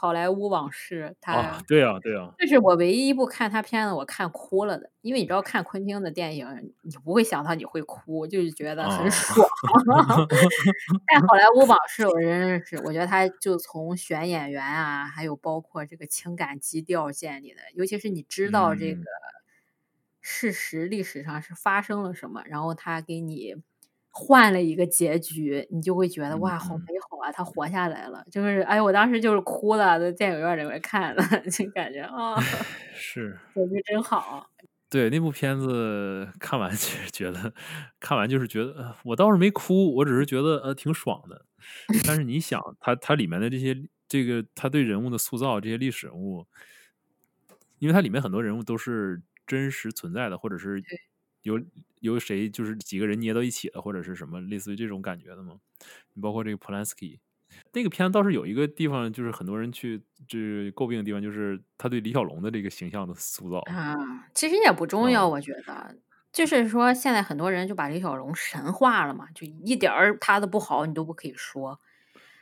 [0.05, 6.47] 好莱坞往事》，他、啊，对呀对呀，这是我唯一一部看他片子我看哭了的，因为你知道看昆汀的电影，
[6.83, 9.49] 你不会想到你会哭，就是觉得很啊爽。
[11.09, 19.05] 但《好莱 坞往事》我真是，我觉得他就从选演员啊，还有包括这个情感基调建立的，尤其是你知道这个嗯
[20.21, 23.55] 事实历史上是发生了什么，然后他给你
[24.16, 28.24] 换了一个结局，你就会觉得哇，好嗯美好啊，他活下来了。
[28.31, 32.35] 就是哎，我当时就是哭了，在电影院里面看的， 就感觉啊，
[32.94, 33.37] 是。
[33.55, 34.48] 结局真好。
[34.90, 37.53] 对那部片子看完，其实觉得
[37.98, 41.44] 看完就是觉得，呃我倒是没哭，我只是觉得呃挺爽的。
[42.07, 46.46] 但是你想，它它里面的这些这个他对人物的塑造，这些历史人物，
[47.81, 50.85] 因为它里面很多人物都是真实存在的，或者是
[51.44, 51.61] 对由
[52.00, 55.57] 由谁就是几个人捏到一起了，或者是什么类似于这种感觉的吗。
[56.14, 57.18] 你包括这个 Polanski。
[57.72, 60.38] 那个片倒是有一个地方，就是很多人去这
[60.72, 63.59] 诟病的地方，就是他对李小龙的这个形象的塑造。
[63.72, 63.94] 啊，
[64.35, 65.96] 其实也不重要，嗯我觉得。
[66.33, 71.78] 就是说，现在很多人就把李小龙神化了嘛，就一点儿他的不好你都不可以说。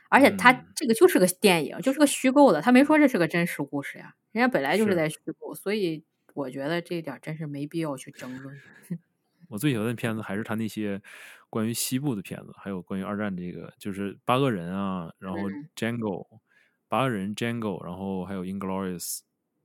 [0.09, 8.61] 而且他嗯这个就是个电影，就是个虚构的，他没说这是个真实故事呀，人家本来就是是在虚构，所以我觉得这一点儿真是没必要去争论。
[9.49, 11.01] 我最喜欢的片子还是他那些
[11.49, 16.39] 关于西部的片子，还有关于二战这个，就是八个人啊，然后嗯 Django，
[16.87, 19.19] 八个人 Django，然后还有 Inglorious，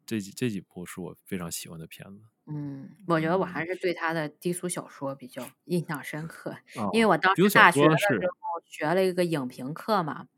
[0.05, 2.25] 这几这几部是我非常喜欢的片子。
[2.47, 8.07] 嗯，我觉得我还嗯是对他的低俗小说比较印象深刻，啊，因为我当时大学的，时
[8.41, 10.29] 候学了一个影评课嘛，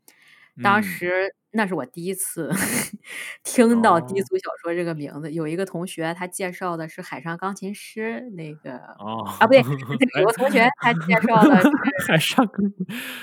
[0.63, 2.49] 当嗯，时那是我第一次
[3.43, 4.25] 听到低哦。
[4.25, 9.59] 俗小说这个名字，有一个同学他介绍的是《海上钢琴师》那个哦，啊，不对，
[10.21, 11.69] 有个同学他介绍的是
[12.07, 12.63] 海上个，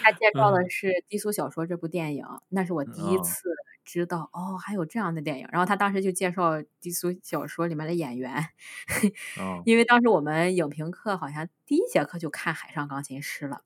[0.02, 0.70] 他介绍的嗯。
[0.70, 3.48] 是低俗小说这部电影，那是我第一啊次
[3.84, 5.48] 知道哦，还有这样的电影。
[5.50, 13.62] 然后他当时就介绍低俗小说里面的演员，啊因为当时我们影评课好像第一节课就看《海上钢琴师》了，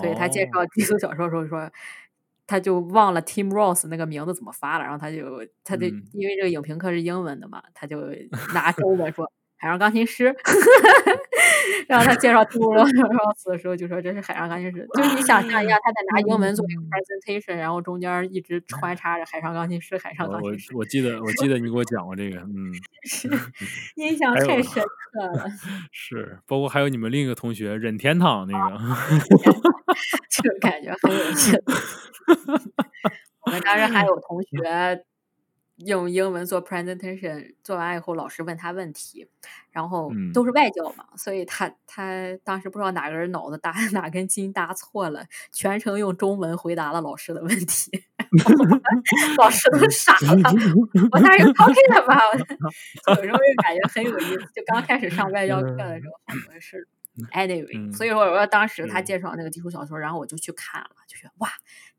[0.00, 1.70] 所以他介绍哦，低俗小说的时候说，
[2.46, 6.02] 他就忘了 Tim Ross 那个名字怎么发了，然后他就他就嗯。
[6.12, 7.98] 因为这个影评课是英文的嘛，他就
[8.54, 10.34] 拿 中文说海上钢琴师，
[11.88, 22.72] 然后他介绍 Tim Ross 的时候就说这是海上钢琴师，就是你想象一下，他在拿英文做一个 presentation，然后中间一直穿插着海上钢琴师，海上我我钢琴师，我记得我记得你给我讲过这个，嗯，
[23.04, 23.28] 是
[23.96, 25.46] 印象太深刻了，
[25.92, 28.78] 是，包括还有你们另一个同学任天堂那个，
[30.30, 31.62] 这个感觉很有意思。
[33.44, 35.04] 我们当时还有同学
[35.86, 39.28] 用英文做 presentation，做完以后老师问他问题，
[39.70, 47.90] 然后嗯都是外教嘛，所以他他当时不知道哪个人脑子搭 哪根筋搭错了，全程用中文回答了老师的问题，
[49.38, 50.50] 老师都傻了。
[51.10, 52.38] 我当时 talking about？
[53.16, 54.40] 有时候就感觉很有意思。
[54.54, 56.86] 就刚开始上外教课的时候，好多事。
[57.32, 61.48] Anyway，、嗯所以说我说当时他介绍那个基础小说，然后我就去看了，就觉得哇，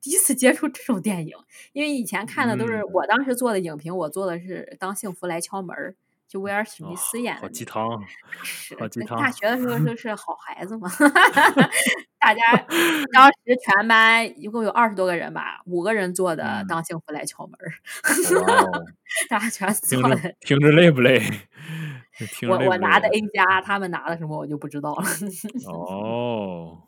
[0.04, 1.34] 第一次接触这种电影，
[1.72, 5.76] 因为以前看的都是、嗯我当时做的影评，我做的是《当幸福来敲门》，
[6.28, 7.48] 就威尔史密哦斯演的、好。
[7.48, 8.04] 鸡汤，
[8.44, 10.90] 是好鸡汤大学的时候 就是好孩子嘛，
[12.20, 12.42] 大家
[13.14, 13.36] 当时
[13.66, 17.58] 全班一共有二十多个人吧，五个人做的嗯《当幸福来敲门》
[19.30, 20.18] 大家全听做了。
[20.18, 21.22] 着听着累不累？
[22.50, 25.04] 我我拿的 A 加，他们拿的什么我就不知道了。
[25.66, 26.84] 哦，哦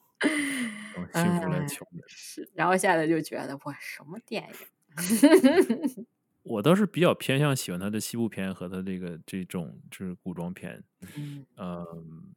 [1.13, 2.01] 幸福来哎敲门。
[2.08, 4.55] 是，然后现在就觉得哇，什么电影？
[6.43, 10.84] 我倒是比较偏向喜欢他的西部片和他这个这种就是古装片，
[11.17, 12.36] 嗯嗯，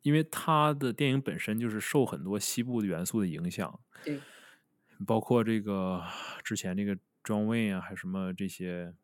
[0.00, 4.18] 因为他的电影本身就是受很多西部的元素的影响，对，
[5.06, 6.02] 包括这个
[6.42, 8.94] 之前这个庄卫啊，还有什么这些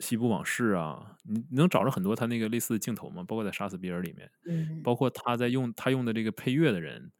[0.00, 3.22] 西部往事啊，你你能找着很多他那个类似的镜头吗？
[3.22, 7.12] 包括在《杀死比尔》里面，嗯，包括他在用他用的这个配乐的人，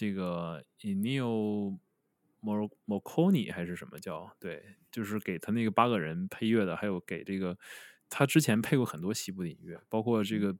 [0.00, 1.76] 这个 Ennio
[2.42, 7.54] Mor Morricone 还是什么叫对，就是给他那个八个人配乐的，还有给这个
[8.08, 10.56] 他之前配过很多西部的音乐，包括这个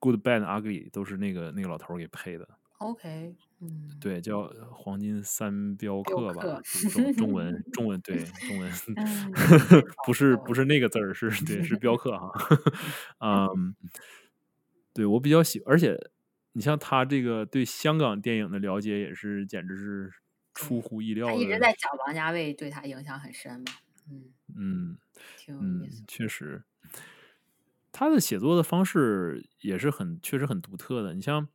[0.00, 2.48] Good Bad Ugly 都是那个那个老头儿给配的。
[2.78, 9.32] OK，嗯，对，叫黄金三镖镖客吧，客中中文中文对 中文嗯
[10.04, 12.32] 不是不是那个字儿，是对是镖客哈，
[13.22, 13.76] 嗯，
[14.92, 15.96] 对我比较喜，而且
[16.52, 20.10] 你像他这个对香港电影的了解也是简直是
[20.54, 23.72] 出乎意料的，他一直在讲王家卫对他影响很深嘛，
[24.10, 24.98] 嗯，嗯
[25.36, 26.04] 挺有意嗯，。
[26.08, 26.64] 确实，
[27.92, 31.14] 他的写作的方式也是很确实很独特的。
[31.14, 31.48] 你像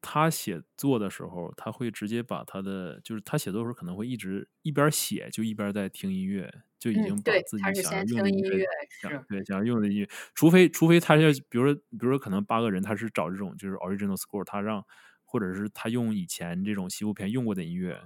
[0.00, 8.64] 他写作的时候，他会直接把他的就是他写作的时候可能会一直一边写就一边在听音乐，就已嗯经把自己想要用的音乐
[9.00, 14.84] 想是对想要用的音乐，除非除非他要比如说比如说可能八个人他是找这种就是 original score，他让
[15.24, 18.00] 或者是他用以前这种西部片用过的音乐，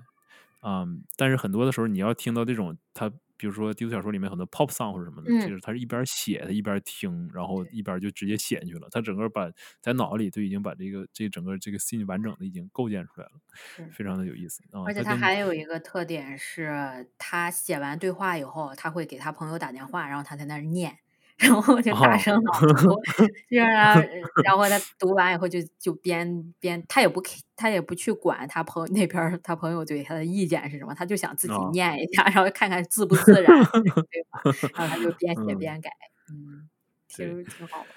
[0.63, 8.87] 嗯，但是很多的时候你要听到这种他，比如说低俗小说里面很多 pop song 或者什么的，嗯就是他是一边写他一边听，然后一边就直接写进去了。
[8.89, 9.51] 他整个把
[9.81, 14.83] 在脑里都已经把这个这整个这个 scene 完整的已经构建出来了，是非常的有意思啊。
[14.87, 20.99] 而且他还有一个特点是，他写完对话以后，他会给他朋友打电话，然后他在那儿念，
[21.39, 22.91] 然后就大哦声朗读，
[23.51, 24.01] 就让他，
[24.45, 27.23] 然后他读完以后就就边边，他也不
[27.57, 33.45] 他也不去管他朋友那边他朋友对他的意见是什么，他就想自己哦念一下，然后看看自不自然，
[34.11, 34.41] 对吧？
[34.77, 35.91] 然后他就边写嗯边改，
[36.31, 36.69] 嗯。
[37.09, 37.89] 其对实挺好玩，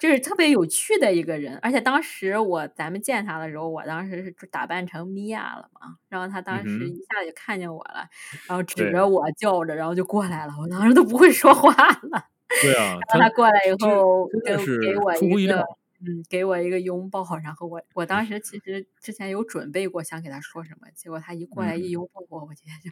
[0.00, 8.08] 就是特别有趣的一个人，而且当时我咱们见他的时候，我当时是打扮成米娅了嘛，然后他当时一下子就看见我了，
[8.48, 11.72] 然后指着我叫着，然后就过来了，我当时都不会说话
[12.10, 12.26] 了。
[12.62, 15.60] 对啊，然后他过来以后，就是给我一个，
[16.06, 22.90] 嗯，给我一个拥抱，然后我我当时其实之前有准备过想给他说什么，结果他一过来嗯一拥抱我，我今天就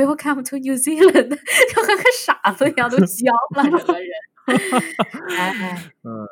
[0.00, 1.28] Welcome to New Zealand，
[1.74, 4.10] 就和个傻子一样都 僵了，整个人。
[5.38, 6.28] 哎，嗯，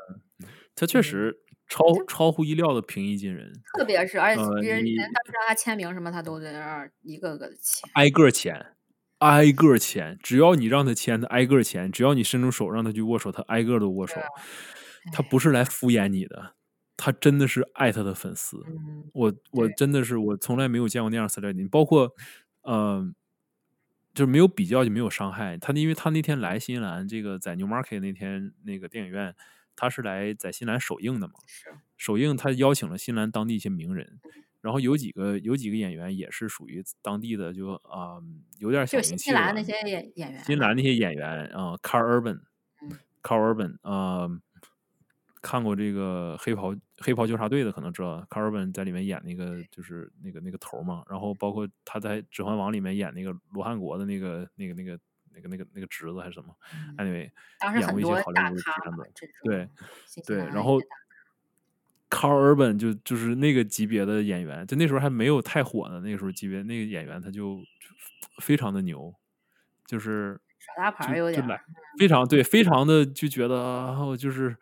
[0.75, 7.89] 他确嗯实超超乎意料的平易近人，特别是，而且呃别人你人当时让他签名什么，他都在那儿一个个的签。
[7.95, 8.55] 挨个儿签，
[9.23, 14.17] 挨个签，只要你让他签，他挨个签；只要你伸出手让他去握手，他挨个都握手。
[15.13, 16.55] 他不是来敷衍你的，
[16.97, 18.59] 他真的是爱他的粉丝。
[18.67, 21.29] 嗯，我我真的是我从来没有见过那样
[21.71, 22.13] 包括
[22.63, 23.05] 呃，
[24.15, 25.57] 就是没有比较就没有伤害。
[25.59, 29.35] 他因为他那天来新西兰，这个在 Newmarket 那天那个电影院，
[29.75, 31.35] 他是来在新西兰首映的嘛。
[31.47, 34.21] 是，首映他邀请了新西兰当地一些名人，
[34.63, 38.17] 然后有几个有几个演员也是属于当地的就啊、
[38.59, 40.83] 有点小就新名气的吧西兰那些演演员嘛，新西兰那。
[40.83, 42.41] 些演员啊、c a r l Urban，
[42.83, 44.29] 嗯，Carl Urban，呃，
[45.41, 54.99] 看过这个黑袍黑袍纠察队的可能知道，，Car Urban 在里面演那个就是那个那个头嘛，然后包括他在《指环王》里面演那个罗汉国的那个那个那个
[55.33, 56.55] 那个那个那个侄子还是什么
[56.99, 57.31] ，anyway，
[57.81, 59.11] 演过一些好莱坞的片子，
[59.45, 59.69] 对
[60.27, 60.81] 对，然后
[62.13, 67.59] 卡尔本就就是那个级别的演员，就那时候还没有太火呢，那个时候级别那个演员他就
[68.43, 69.15] 非常的牛，
[69.87, 71.43] 就是耍大牌有点，
[71.99, 74.55] 非常对，非常的就觉得啊，就是。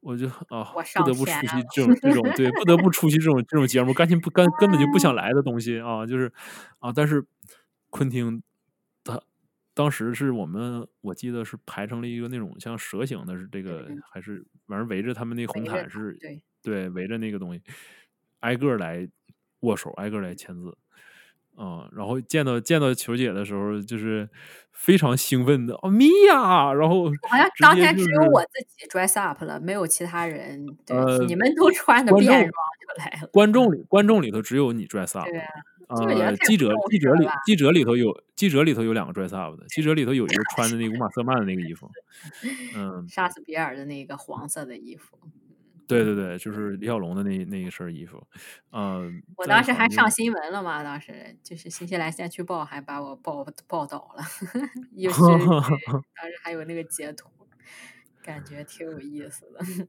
[0.00, 0.62] 我就啊，
[0.94, 6.32] 不得不出席这种这种对，不得不出席这种这种节目，干心不根根本就不想 来的东西啊，就是
[6.78, 7.26] 啊，但是
[7.90, 8.40] 昆汀
[9.02, 9.20] 他
[9.74, 16.40] 当时是我们我记得是排成了一个那种像蛇形的，是这个还是反正围着他们那红毯是，对，
[16.94, 17.62] 围着那个东西，
[18.40, 19.08] 挨个来
[19.60, 20.76] 握手，挨个来签字。
[21.60, 24.28] 嗯，然后见到见到球姐的时候，就是
[24.70, 30.64] 非常兴奋的哦，米娅，然后好像当天只有我自己 dress up 了，没有其他人。
[30.86, 33.28] 呃，你们都穿的便装就来了。
[33.32, 35.28] 观众里，观众里头只有你 dress up。
[35.28, 35.48] 对啊。
[35.88, 41.90] 呃，记者记者里记者里头有记者里头有两个 dress up 的，记者里头有一个穿的那个乌玛瑟曼的那个衣服，
[42.76, 45.18] 嗯，杀死比尔的那个黄色的衣服。
[45.88, 48.22] 对对对，就是李小龙的那那一身衣服，
[48.72, 54.22] 嗯，我当时还上新闻了嘛，当时就是新西兰先驱报还把我报报道了，
[56.14, 57.28] 当时还有那个截图，
[58.22, 59.88] 感觉挺有意思的。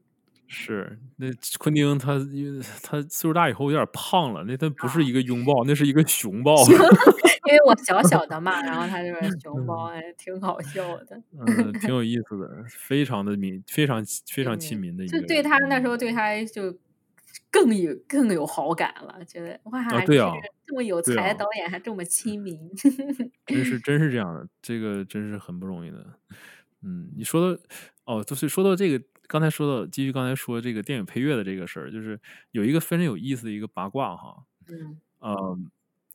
[0.52, 1.28] 是，那
[1.60, 6.56] 昆汀他因为他岁数大以后有点胖了，那他不是一个拥抱，那是一个熊抱。
[6.66, 11.22] 因为我小小的嘛，然后他就是 熊抱，哎，挺好笑的。
[11.38, 15.20] 嗯，挺有意思的，非常的民，非常非常亲民的一个。
[15.20, 16.76] 就对他那时候对他就
[17.48, 20.32] 更有更有好感了，觉得哇，对啊，
[20.66, 22.58] 这么有才的导演还这么亲民。
[23.46, 26.04] 真是 真是这样的，这个真是很不容易的。
[26.82, 27.60] 嗯，你说的
[28.04, 29.04] 哦，就是说到这个。
[29.30, 32.20] 刚才说到，继续刚才说这个电影配乐的这个事儿，就是
[32.50, 34.44] 有一个非常有意思的一个八卦哈。
[34.66, 34.98] 嗯。
[35.20, 35.56] 呃，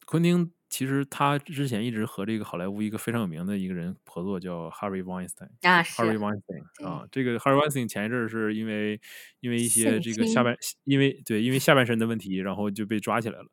[0.05, 5.47] 昆汀其实他之前一直和这个好莱坞一个非常有名的一个人合作，叫 Harvey Weinstein。
[5.61, 6.01] 啊，是。
[6.01, 8.99] Harvey Weinstein 啊，这个 Harvey Weinstein 前一阵儿是因为
[9.39, 10.53] 因为一些这个下半
[10.83, 13.47] 因为对因为下半身的问题，然后就被抓起来了。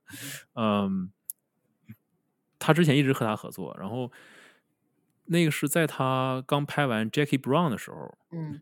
[0.55, 1.13] 嗯。
[2.59, 4.11] 他之前一直和他合作，然后
[5.27, 8.19] 那个是在他刚拍完 Jackie Brown 的时候。
[8.33, 8.61] 嗯。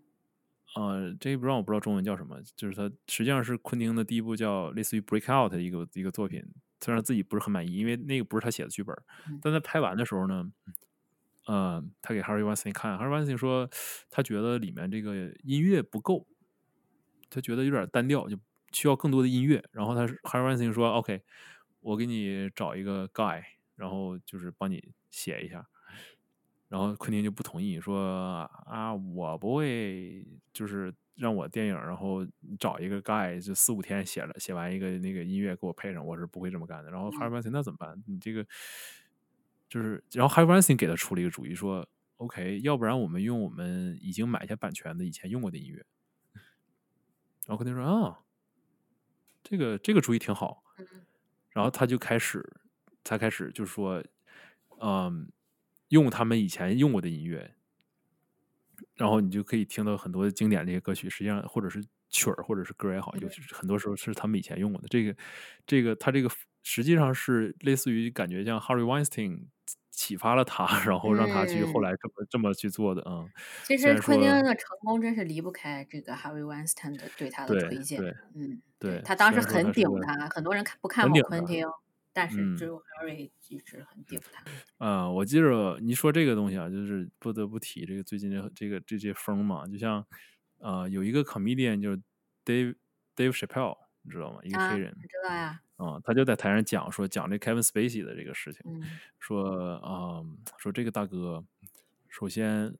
[0.77, 6.45] 呃，这不让我不知道中文叫什么，就是他实际上是昆汀的第一部叫类似于《Break Out》的一个一个作品，
[6.81, 8.97] 虽然自己不是很满意，因为那个不是他写的剧本，
[9.43, 10.51] 但在拍完的时候呢，
[11.47, 13.69] 呃，他给 Harry Weinstein 看，Harry Weinstein 说
[14.11, 16.29] 他觉得里面这个音乐不够，
[17.29, 18.39] 他觉得有点单调，就
[18.73, 19.65] 需要更多的音乐。
[19.73, 21.23] 然后他 Harry Weinstein 说：“OK，
[21.81, 23.43] 我给你找一个 guy，
[23.75, 25.67] 然后就是帮你写一下。”
[26.71, 32.25] 然后昆汀就不同意，说啊，我不会，就是让我电影，然后
[32.61, 36.89] 找一个 guy，就四五天写了，写完一个那个音乐给我配上，我是不会这么干的。
[36.89, 38.01] 然后 Harvey 那怎么办？
[38.07, 38.47] 你这个
[39.69, 41.85] 就是，然后 Harvey 给他出了一个主意，说
[42.19, 45.85] OK，要不然我们用我们已经买下版权的以前用过的音乐。
[47.47, 48.21] 然后昆汀说啊，
[49.43, 50.63] 这个这个主意挺好。
[51.51, 52.49] 然后他就开始，
[53.03, 54.01] 才开始就是说，
[54.81, 55.29] 嗯。
[55.91, 57.55] 用他们以前用过的音乐，
[58.97, 61.09] 然后你就可以听到很多经典这些歌曲。
[61.09, 64.89] 实际上，或者是曲儿，或者是歌也好，就是很多时候是他们以前用过的。
[64.89, 65.15] 这个，
[65.67, 66.31] 这个，他这个
[66.63, 69.47] 实际上是类似于感觉像 Harry Weinstein
[69.91, 73.03] 启发了他，然后让他去后来这么这么去做的。
[73.07, 73.29] 嗯，
[73.65, 78.01] 其实昆汀的成功真是离不开这个 Harry Weinstein 的对他的推荐。
[78.35, 81.67] 嗯，对他当时很顶他，很多人看不看好昆汀。
[82.13, 84.43] 但是只有 Harry 一直很顶他。
[84.79, 90.05] 嗯，我记着你说这个东西啊，就是不得不提这个最近这这个这些风嘛，就像
[90.59, 92.03] 呃有一个 comedian 就是
[92.45, 92.75] Dave
[93.15, 94.41] Dave Chappelle，你知道吗？
[94.43, 94.93] 一个黑人。
[94.93, 95.61] 知道呀。
[95.83, 98.63] 嗯，他就在台上讲说讲这 Kevin Spacey 的这个事情，
[99.19, 100.21] 说啊
[100.59, 101.43] 说这个大哥，
[102.09, 102.77] 首先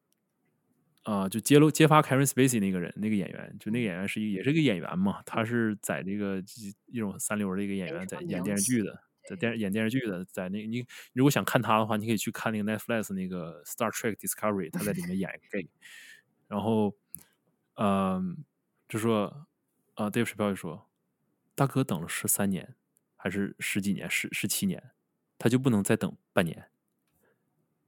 [1.05, 6.43] 啊就揭露揭发 Kevin Spacey 那个人那个演员，就那个演员是一也是个演员嘛，他是在这个
[6.89, 9.01] 一种三流的一个演员，在演电视剧的。
[9.31, 15.69] 在电演电视剧的，在那你如果想看他的话，你可以去看那个 Netflix 那个 Star Trek Discovery，他在里面演一个 gay。
[16.49, 16.93] 然后，
[17.77, 18.39] 嗯，
[18.89, 19.47] 就说
[19.95, 20.91] 啊，Dave Chappelle 说，
[21.55, 22.75] 大哥等了十三年，
[23.15, 24.91] 还是十几年，十十七年，
[25.39, 26.67] 他就不能再等半年？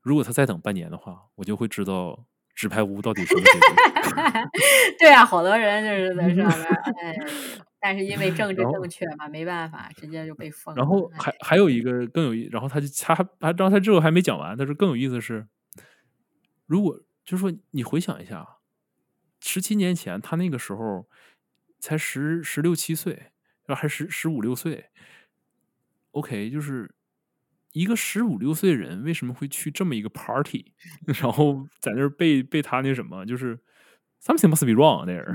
[0.01, 2.25] 如果他再等半年的话，我就会知道
[2.55, 3.59] 纸牌屋到底什么结局。
[5.01, 6.69] 对啊，好多人就是在上面，
[7.03, 7.17] 哎。
[7.83, 10.73] 但是因为政 治正确嘛，没办法，直接就被封。
[10.77, 15.47] 然后还还有一个更有意，然后他就他还然后他之后还没讲完，他说更有意思是，
[16.67, 18.47] 如果就是说你回想一下，
[19.41, 21.09] 十七年前他那个时候
[21.81, 23.33] 才十十六七岁，
[23.67, 24.87] 还十十五六岁。
[26.13, 26.95] OK，就是
[27.73, 30.75] 一个十五六岁人为什么会去这么一个 party，
[31.21, 33.59] 然后在那儿被被他那什么，就是
[34.25, 35.27] something must be wrong there。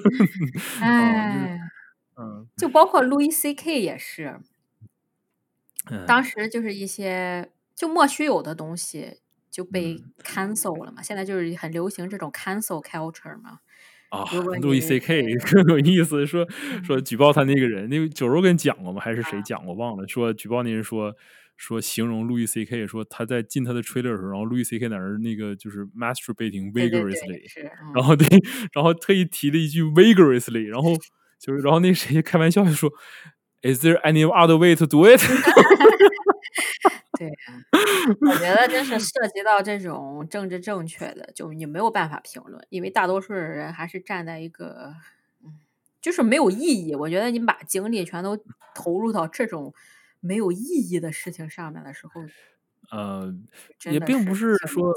[0.80, 1.60] 哎，
[2.16, 4.40] 嗯，就包括 Louis C K 也是，
[5.90, 11.02] 嗯当时就是一些就莫须有的东西就被嗯 cancel 了嘛。
[11.02, 13.60] 现在就是很流行这种 cancel culture 嘛。
[14.08, 16.46] 啊 Louis C K 更有意思，说
[16.84, 19.00] 说嗯举报他那个人，那个九肉跟讲过吗？
[19.00, 19.74] 还是谁啊讲过？
[19.74, 20.06] 忘了。
[20.06, 21.14] 说举报那人说
[21.56, 28.26] 说形容路易 C K 说他在进他的 trailer 的时候，然后路易 C K 在那儿那个就是 masturbating 对对对 vigorously，然后对，
[28.72, 30.90] 然后特意提了一句 vigorously，然后
[31.38, 32.90] 就是然后那谁开玩笑就说
[33.62, 35.20] ，Is there any other way to do it？
[37.18, 37.56] 对啊，
[38.20, 44.92] 我觉得真是涉及到这种政治正确的，就你没有办法评论，因为大多数的人还是站在一个，
[45.42, 45.54] 嗯，
[46.02, 46.94] 就是没有意义。
[46.94, 48.38] 我觉得你把精力全都
[48.74, 49.72] 投入到这种
[50.26, 52.20] 没有意义的事情上面的时候，
[52.90, 53.32] 呃，
[53.90, 54.92] 也并不是说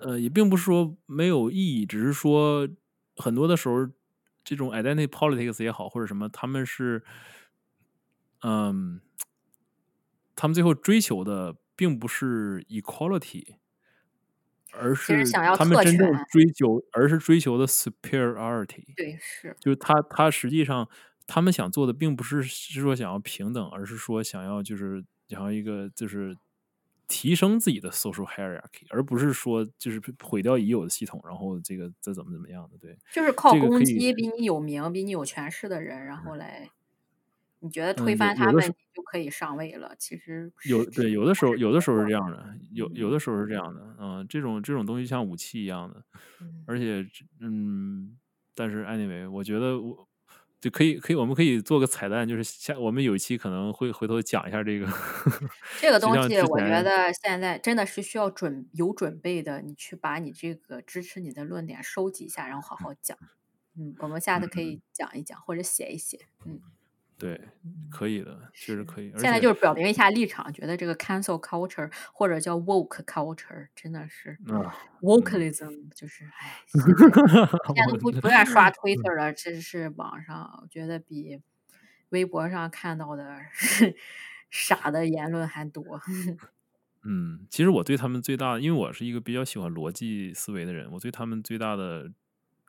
[0.00, 2.68] 呃，也并不是说没有意义，只是说
[3.16, 3.88] 很多的时候，
[4.44, 7.02] 这种 identity politics 也好，或者什么，他们是，
[8.42, 9.00] 嗯，
[10.36, 13.56] 他们最后追求的并不是 equality，
[14.72, 15.24] 而是
[15.56, 18.84] 他们真正追求，而是追求的 superiority。
[18.96, 20.88] 对，是，就是他他实际上
[21.26, 26.36] 他们想做的并不是是说想要平等，而是说想要就是想要一个就是
[27.06, 32.78] 提升自己的 social hierarchy，而不是说就是毁掉已有的系统，然后这个再怎么怎么样的。
[32.78, 36.70] 对，就是靠攻击比你有名、比你有权势的人，然后来，
[37.60, 39.94] 你觉得推翻他们，就可以上位了。
[39.98, 46.02] 其实有对有的时候有的时候是这样的，有有嗯的时候是这样的，嗯、这种这种东西像武器一样的，
[46.40, 47.06] 嗯而且
[47.40, 48.16] 嗯，
[48.54, 50.08] 但是 anyway，我觉得我
[50.64, 54.86] 就可以可以，我们可以做个彩蛋，就是下我们有一期可能会回头讲一下这个
[55.78, 63.18] 这个东西，我觉得现在真的是需要准有准备的，你去把你这个支持你的论点收集一下，然后好好讲。
[63.76, 66.18] 嗯，我们下次可以讲一讲，或者写一写。
[66.46, 66.58] 嗯，
[67.18, 67.40] 对，
[67.90, 69.10] 可以的，确实可以。
[69.12, 76.60] 现在就是表明一下立场，觉得这个 cancel culture 或者叫 woke culture 真的是啊，wokeism，就是唉，
[77.74, 81.40] 现在都不不愿刷 Twitter 了，这是网上我觉得比
[82.10, 83.24] 微博上看到的
[84.50, 86.00] 傻的言论还多。
[87.06, 92.10] 嗯，其实我对他们最大的，因为我是一个比较喜欢逻辑思维的人，我对他们最大的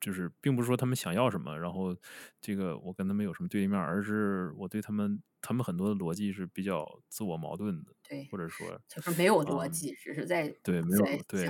[0.05, 1.95] 就是，并不是说他们想要什么，然后
[2.39, 11.49] 这个我跟他们有什么对立面，而是我对他们他们很多的逻辑是比较自我矛盾的，对，或者说就是没有逻嗯辑，只是在对没有在对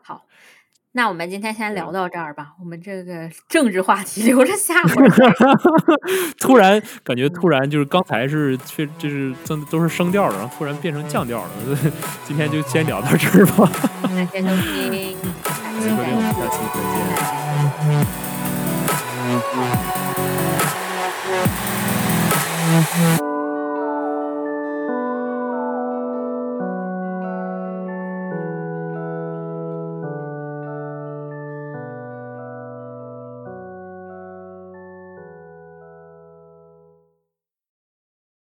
[0.00, 0.24] 好，
[0.92, 2.54] 那我们今天先聊到这儿吧。
[2.60, 5.06] 我们这个政治话题 留着下回。
[6.38, 11.50] 突然 感觉嗯突然就是刚才是确就是真都是升调的，然后突然变成降调了。
[12.24, 13.68] 今天就先聊到这儿吧，
[14.02, 17.16] 感谢收听，下期说不定我们再下期再。
[17.16, 17.23] 见。
[19.54, 19.94] Mm-hmm.